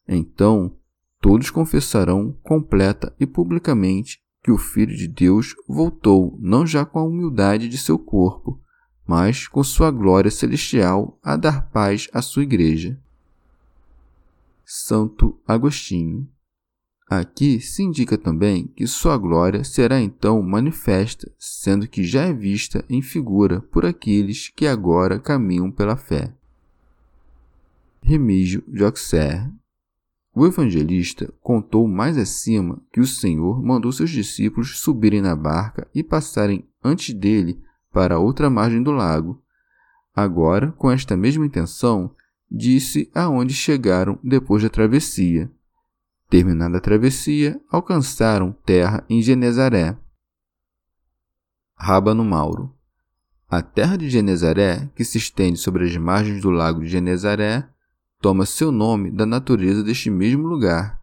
Então 0.08 0.76
todos 1.22 1.52
confessarão 1.52 2.36
completa 2.42 3.16
e 3.20 3.28
publicamente 3.28 4.20
que 4.44 4.50
o 4.50 4.58
Filho 4.58 4.98
de 4.98 5.08
Deus 5.08 5.56
voltou 5.68 6.36
não 6.42 6.66
já 6.66 6.84
com 6.86 6.98
a 6.98 7.04
humildade 7.04 7.70
de 7.70 7.78
seu 7.78 8.00
corpo, 8.00 8.60
mas 9.06 9.48
com 9.48 9.64
sua 9.64 9.92
glória 9.92 10.32
celestial 10.32 11.20
a 11.22 11.36
dar 11.36 11.70
paz 11.70 12.10
à 12.12 12.20
sua 12.20 12.42
igreja. 12.42 13.00
Santo 14.66 15.40
Agostinho. 15.48 16.28
Aqui 17.08 17.62
se 17.62 17.84
indica 17.84 18.18
também 18.18 18.66
que 18.76 18.88
sua 18.88 19.20
glória 19.20 19.64
será 19.64 20.02
então 20.02 20.42
manifesta, 20.42 21.32
sendo 21.38 21.88
que 21.88 22.04
já 22.04 22.24
é 22.24 22.34
vista 22.34 22.84
em 22.90 23.04
figura 23.04 23.62
por 23.62 23.86
aqueles 23.86 24.50
que 24.50 24.66
agora 24.66 25.20
caminham 25.20 25.70
pela 25.70 25.96
fé. 25.96 26.34
Remígio 28.06 28.62
de 28.68 28.84
Auxerre. 28.84 29.50
O 30.36 30.46
evangelista 30.46 31.34
contou 31.42 31.88
mais 31.88 32.18
acima 32.18 32.82
que 32.92 33.00
o 33.00 33.08
Senhor 33.08 33.64
mandou 33.64 33.94
seus 33.94 34.10
discípulos 34.10 34.80
subirem 34.80 35.22
na 35.22 35.34
barca 35.34 35.88
e 35.96 36.04
passarem 36.04 36.68
antes 36.84 37.16
dele 37.16 37.62
para 37.94 38.20
outra 38.20 38.50
margem 38.50 38.84
do 38.84 38.92
lago. 38.92 39.42
Agora, 40.14 40.74
com 40.74 40.92
esta 40.92 41.16
mesma 41.16 41.46
intenção, 41.46 42.14
disse 42.52 43.10
aonde 43.16 43.54
chegaram 43.54 44.20
depois 44.22 44.62
da 44.62 44.70
travessia. 44.70 45.50
Terminada 46.30 46.80
a 46.80 46.82
travessia, 46.82 47.58
alcançaram 47.72 48.52
terra 48.66 49.06
em 49.10 49.22
Genezaré. 49.22 49.98
Rábano 51.74 52.26
Mauro. 52.26 52.76
A 53.50 53.62
terra 53.62 53.96
de 53.96 54.10
Genezaré, 54.10 54.90
que 54.94 55.06
se 55.06 55.18
estende 55.18 55.58
sobre 55.58 55.86
as 55.86 55.96
margens 55.96 56.42
do 56.42 56.50
lago 56.50 56.82
de 56.82 56.90
Genezaré, 56.90 57.70
toma 58.24 58.46
seu 58.46 58.72
nome 58.72 59.12
da 59.12 59.26
natureza 59.26 59.84
deste 59.84 60.10
mesmo 60.10 60.48
lugar. 60.48 60.98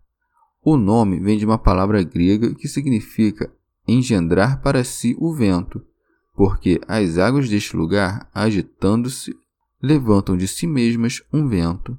O 0.64 0.78
nome 0.78 1.20
vem 1.20 1.36
de 1.36 1.44
uma 1.44 1.58
palavra 1.58 2.02
grega 2.02 2.54
que 2.54 2.66
significa 2.66 3.52
engendrar 3.86 4.62
para 4.62 4.82
si 4.82 5.14
o 5.18 5.34
vento, 5.34 5.84
porque 6.32 6.80
as 6.88 7.18
águas 7.18 7.46
deste 7.46 7.76
lugar, 7.76 8.26
agitando-se, 8.32 9.36
levantam 9.82 10.34
de 10.34 10.48
si 10.48 10.66
mesmas 10.66 11.22
um 11.30 11.46
vento. 11.46 11.98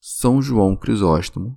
São 0.00 0.40
João 0.40 0.74
Crisóstomo. 0.74 1.54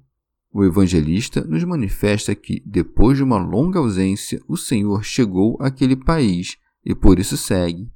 O 0.51 0.65
evangelista 0.65 1.41
nos 1.45 1.63
manifesta 1.63 2.35
que, 2.35 2.61
depois 2.65 3.15
de 3.15 3.23
uma 3.23 3.37
longa 3.37 3.79
ausência, 3.79 4.41
o 4.45 4.57
Senhor 4.57 5.05
chegou 5.05 5.57
àquele 5.61 5.95
país 5.95 6.57
e 6.83 6.93
por 6.93 7.17
isso 7.17 7.37
segue. 7.37 7.89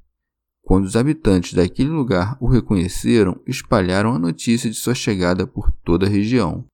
Quando 0.68 0.84
os 0.84 0.96
habitantes 0.96 1.54
daquele 1.54 1.88
lugar 1.88 2.36
o 2.38 2.46
reconheceram, 2.46 3.40
espalharam 3.46 4.12
a 4.12 4.18
notícia 4.18 4.68
de 4.68 4.76
sua 4.76 4.94
chegada 4.94 5.46
por 5.46 5.72
toda 5.72 6.04
a 6.04 6.08
região. 6.10 6.66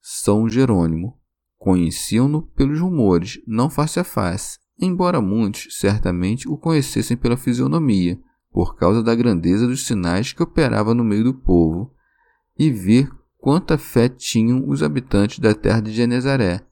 São 0.00 0.48
Jerônimo. 0.48 1.20
Conheciam-no 1.58 2.40
pelos 2.40 2.80
rumores, 2.80 3.42
não 3.46 3.68
face 3.68 4.00
a 4.00 4.04
face, 4.04 4.58
embora 4.80 5.20
muitos 5.20 5.78
certamente 5.78 6.48
o 6.48 6.56
conhecessem 6.56 7.14
pela 7.14 7.36
fisionomia, 7.36 8.18
por 8.50 8.74
causa 8.74 9.02
da 9.02 9.14
grandeza 9.14 9.66
dos 9.66 9.86
sinais 9.86 10.32
que 10.32 10.42
operava 10.42 10.94
no 10.94 11.04
meio 11.04 11.24
do 11.24 11.34
povo, 11.34 11.94
e 12.58 12.70
ver 12.70 13.10
quanta 13.36 13.76
fé 13.76 14.08
tinham 14.08 14.66
os 14.66 14.82
habitantes 14.82 15.40
da 15.40 15.54
terra 15.54 15.80
de 15.80 15.92
Genezaré. 15.92 16.66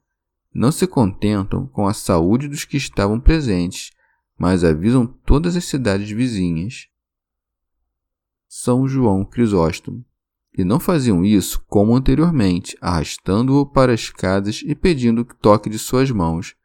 Não 0.51 0.73
se 0.73 0.87
contentam 0.87 1.67
com 1.67 1.87
a 1.87 1.93
saúde 1.93 2.49
dos 2.49 2.65
que 2.65 2.79
estavam 2.79 3.21
presentes, 3.21 3.93
mas 4.39 4.63
avisam 4.63 5.07
todas 5.07 5.57
as 5.57 5.65
cidades 5.65 6.09
vizinhas. 6.11 6.87
São 8.49 8.87
João 8.87 9.25
Crisóstomo. 9.25 10.05
E 10.57 10.65
não 10.65 10.81
faziam 10.81 11.25
isso 11.25 11.63
como 11.69 11.95
anteriormente, 11.95 12.77
arrastando-o 12.81 13.67
para 13.67 13.93
as 13.93 14.11
casas 14.11 14.63
e 14.65 14.75
pedindo 14.75 15.25
que 15.25 15.37
toque 15.37 15.69
de 15.69 15.79
suas 15.79 16.11
mãos, 16.11 16.57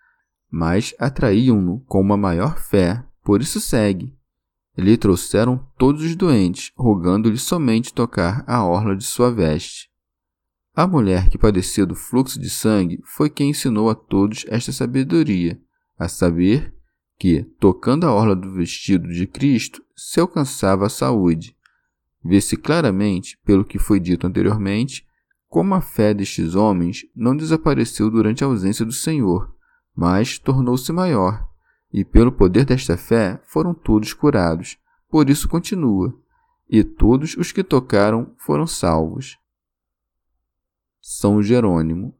mas 0.50 0.96
atraíam-no 0.98 1.82
com 1.82 2.00
uma 2.00 2.16
maior 2.16 2.58
fé, 2.58 3.04
por 3.24 3.42
isso 3.42 3.60
segue. 3.60 4.16
Lhe 4.78 4.98
trouxeram 4.98 5.68
todos 5.78 6.04
os 6.04 6.16
doentes, 6.16 6.72
rogando-lhe 6.76 7.38
somente 7.38 7.94
tocar 7.94 8.44
a 8.48 8.64
orla 8.66 8.96
de 8.96 9.04
sua 9.04 9.32
veste. 9.32 9.90
A 10.76 10.88
mulher 10.88 11.30
que 11.30 11.38
padecia 11.38 11.86
do 11.86 11.94
fluxo 11.94 12.40
de 12.40 12.50
sangue 12.50 13.00
foi 13.04 13.30
quem 13.30 13.52
ensinou 13.52 13.90
a 13.90 13.96
todos 13.96 14.44
esta 14.48 14.72
sabedoria, 14.72 15.62
a 16.00 16.08
saber 16.08 16.74
que, 17.24 17.42
tocando 17.58 18.06
a 18.06 18.12
orla 18.14 18.36
do 18.36 18.52
vestido 18.52 19.08
de 19.08 19.26
Cristo, 19.26 19.82
se 19.96 20.20
alcançava 20.20 20.88
a 20.88 20.90
saúde. 20.90 21.56
Vê-se 22.22 22.58
claramente, 22.58 23.40
pelo 23.46 23.64
que 23.64 23.80
foi 23.80 23.98
dito 23.98 24.28
anteriormente, 24.28 25.08
como 25.48 25.74
a 25.74 25.80
fé 25.80 26.14
destes 26.14 26.54
homens 26.54 27.06
não 27.16 27.34
desapareceu 27.34 28.12
durante 28.12 28.44
a 28.44 28.48
ausência 28.48 28.84
do 28.84 28.92
Senhor, 28.92 29.56
mas 29.96 30.38
tornou-se 30.38 30.92
maior, 30.92 31.48
e 31.94 32.04
pelo 32.04 32.30
poder 32.30 32.66
desta 32.66 32.98
fé 32.98 33.40
foram 33.46 33.74
todos 33.74 34.12
curados. 34.12 34.78
Por 35.08 35.30
isso 35.30 35.48
continua, 35.48 36.14
e 36.70 36.84
todos 36.84 37.38
os 37.38 37.54
que 37.54 37.64
tocaram 37.64 38.34
foram 38.38 38.68
salvos. 38.68 39.38
São 41.00 41.42
Jerônimo. 41.42 42.14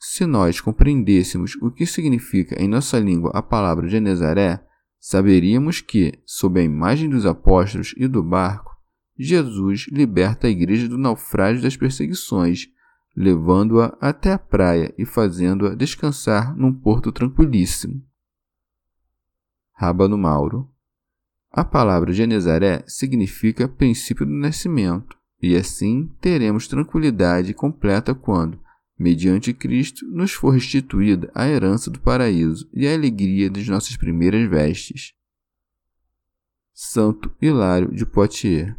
Se 0.00 0.24
nós 0.24 0.60
compreendêssemos 0.60 1.56
o 1.60 1.70
que 1.70 1.84
significa 1.84 2.60
em 2.60 2.66
nossa 2.66 2.98
língua 2.98 3.30
a 3.34 3.42
palavra 3.42 3.86
Genezaré, 3.86 4.64
saberíamos 4.98 5.80
que, 5.80 6.18
sob 6.24 6.58
a 6.58 6.64
imagem 6.64 7.08
dos 7.08 7.26
apóstolos 7.26 7.94
e 7.96 8.08
do 8.08 8.22
barco, 8.22 8.74
Jesus 9.18 9.86
liberta 9.92 10.46
a 10.46 10.50
igreja 10.50 10.88
do 10.88 10.96
naufrágio 10.96 11.62
das 11.62 11.76
perseguições 11.76 12.68
levando-a 13.16 13.96
até 14.00 14.32
a 14.32 14.38
praia 14.38 14.94
e 14.96 15.04
fazendo-a 15.04 15.74
descansar 15.74 16.56
num 16.56 16.72
porto 16.72 17.12
tranquilíssimo. 17.12 18.02
Rábano 19.74 20.16
Mauro. 20.16 20.70
A 21.52 21.64
palavra 21.64 22.12
Genezaré 22.12 22.84
significa 22.86 23.68
princípio 23.68 24.24
do 24.24 24.32
nascimento, 24.32 25.16
e 25.42 25.56
assim 25.56 26.06
teremos 26.20 26.68
tranquilidade 26.68 27.52
completa 27.52 28.14
quando, 28.14 28.60
mediante 29.00 29.54
Cristo, 29.54 30.06
nos 30.06 30.32
for 30.32 30.50
restituída 30.50 31.32
a 31.34 31.48
herança 31.48 31.90
do 31.90 31.98
paraíso 31.98 32.68
e 32.70 32.86
a 32.86 32.92
alegria 32.92 33.48
das 33.48 33.66
nossas 33.66 33.96
primeiras 33.96 34.46
vestes. 34.46 35.14
Santo 36.74 37.34
Hilário 37.40 37.90
de 37.94 38.04
Poitiers. 38.04 38.76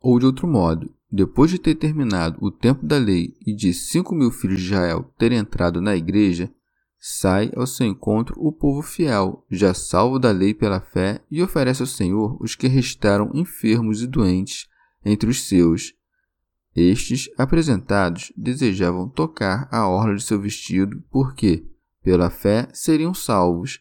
Ou 0.00 0.18
de 0.18 0.26
outro 0.26 0.48
modo, 0.48 0.92
depois 1.10 1.48
de 1.48 1.60
ter 1.60 1.76
terminado 1.76 2.38
o 2.44 2.50
tempo 2.50 2.84
da 2.84 2.98
lei 2.98 3.36
e 3.46 3.54
de 3.54 3.72
cinco 3.72 4.16
mil 4.16 4.32
filhos 4.32 4.58
de 4.58 4.64
Israel 4.66 5.14
terem 5.16 5.38
entrado 5.38 5.80
na 5.80 5.94
igreja, 5.94 6.52
sai 6.98 7.52
ao 7.54 7.68
seu 7.68 7.86
encontro 7.86 8.34
o 8.38 8.50
povo 8.50 8.82
fiel, 8.82 9.46
já 9.48 9.72
salvo 9.72 10.18
da 10.18 10.32
lei 10.32 10.54
pela 10.54 10.80
fé, 10.80 11.20
e 11.30 11.40
oferece 11.40 11.82
ao 11.82 11.86
Senhor 11.86 12.36
os 12.42 12.56
que 12.56 12.66
restaram 12.66 13.30
enfermos 13.32 14.02
e 14.02 14.08
doentes 14.08 14.66
entre 15.04 15.30
os 15.30 15.44
seus. 15.44 15.94
Estes, 16.76 17.30
apresentados, 17.38 18.30
desejavam 18.36 19.08
tocar 19.08 19.66
a 19.72 19.88
orla 19.88 20.14
de 20.14 20.22
seu 20.22 20.38
vestido, 20.38 21.02
porque, 21.10 21.66
pela 22.02 22.28
fé, 22.28 22.68
seriam 22.74 23.14
salvos. 23.14 23.80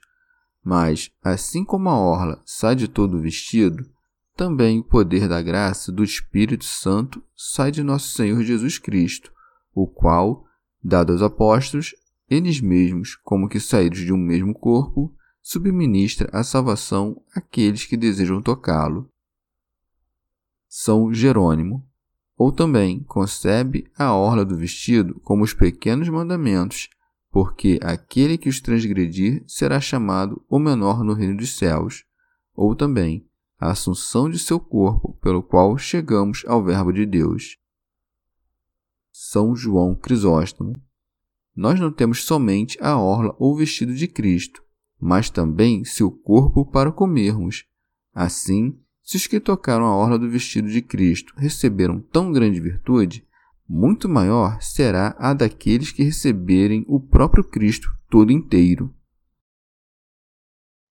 Mas, 0.63 1.11
assim 1.21 1.65
como 1.65 1.89
a 1.89 1.99
orla 1.99 2.41
sai 2.45 2.73
de 2.73 2.87
todo 2.87 3.17
o 3.17 3.21
vestido, 3.21 3.85
também 4.33 4.79
o 4.79 4.83
poder 4.83 5.27
da 5.27 5.41
graça 5.41 5.91
do 5.91 6.05
Espírito 6.05 6.63
Santo 6.63 7.21
sai 7.35 7.69
de 7.69 7.83
nosso 7.83 8.15
Senhor 8.15 8.41
Jesus 8.43 8.77
Cristo, 8.77 9.29
o 9.73 9.85
qual, 9.85 10.45
dado 10.81 11.11
aos 11.11 11.21
apóstolos, 11.21 11.93
eles 12.29 12.61
mesmos, 12.61 13.15
como 13.23 13.49
que 13.49 13.59
saídos 13.59 13.99
de 13.99 14.13
um 14.13 14.17
mesmo 14.17 14.53
corpo, 14.53 15.13
subministra 15.41 16.29
a 16.31 16.43
salvação 16.43 17.21
àqueles 17.35 17.85
que 17.85 17.97
desejam 17.97 18.41
tocá-lo. 18.41 19.09
São 20.67 21.13
Jerônimo, 21.13 21.85
ou 22.37 22.51
também 22.51 23.01
concebe 23.03 23.89
a 23.97 24.13
orla 24.13 24.43
do 24.43 24.57
vestido 24.57 25.19
como 25.21 25.43
os 25.43 25.53
pequenos 25.53 26.09
mandamentos, 26.09 26.89
porque 27.31 27.79
aquele 27.81 28.37
que 28.37 28.49
os 28.49 28.59
transgredir 28.59 29.43
será 29.47 29.79
chamado 29.79 30.43
o 30.49 30.59
menor 30.59 31.03
no 31.03 31.13
reino 31.13 31.37
dos 31.37 31.57
céus, 31.57 32.03
ou 32.53 32.75
também 32.75 33.25
a 33.59 33.71
assunção 33.71 34.29
de 34.29 34.37
seu 34.37 34.59
corpo, 34.59 35.17
pelo 35.21 35.41
qual 35.41 35.77
chegamos 35.77 36.43
ao 36.45 36.63
Verbo 36.63 36.91
de 36.91 37.05
Deus. 37.05 37.57
São 39.11 39.55
João 39.55 39.95
Crisóstomo. 39.95 40.73
Nós 41.55 41.79
não 41.79 41.91
temos 41.91 42.23
somente 42.23 42.77
a 42.81 42.97
orla 42.97 43.33
ou 43.39 43.55
vestido 43.55 43.95
de 43.95 44.07
Cristo, 44.09 44.61
mas 44.99 45.29
também 45.29 45.85
seu 45.85 46.11
corpo 46.11 46.65
para 46.65 46.91
comermos. 46.91 47.65
Assim, 48.13 48.77
se 49.05 49.17
os 49.17 49.27
que 49.27 49.39
tocaram 49.39 49.85
a 49.85 49.95
orla 49.95 50.17
do 50.17 50.27
vestido 50.27 50.67
de 50.67 50.81
Cristo 50.81 51.31
receberam 51.37 52.01
tão 52.01 52.31
grande 52.31 52.59
virtude, 52.59 53.23
muito 53.69 54.09
maior 54.09 54.59
será 54.61 55.15
a 55.19 55.31
daqueles 55.31 55.91
que 55.91 56.03
receberem 56.03 56.83
o 56.87 56.99
próprio 56.99 57.43
Cristo 57.43 57.87
todo 58.09 58.31
inteiro. 58.31 58.91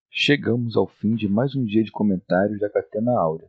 Chegamos 0.08 0.76
ao 0.76 0.86
fim 0.86 1.16
de 1.16 1.28
mais 1.28 1.56
um 1.56 1.64
dia 1.64 1.82
de 1.82 1.90
comentários 1.90 2.60
da 2.60 2.70
Catena 2.70 3.10
Áurea. 3.18 3.48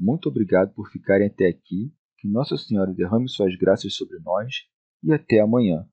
Muito 0.00 0.30
obrigado 0.30 0.72
por 0.72 0.88
ficarem 0.90 1.26
até 1.26 1.46
aqui, 1.46 1.92
que 2.16 2.26
Nossa 2.26 2.56
Senhora 2.56 2.94
derrame 2.94 3.28
suas 3.28 3.54
graças 3.56 3.94
sobre 3.94 4.18
nós 4.20 4.54
e 5.02 5.12
até 5.12 5.40
amanhã. 5.40 5.86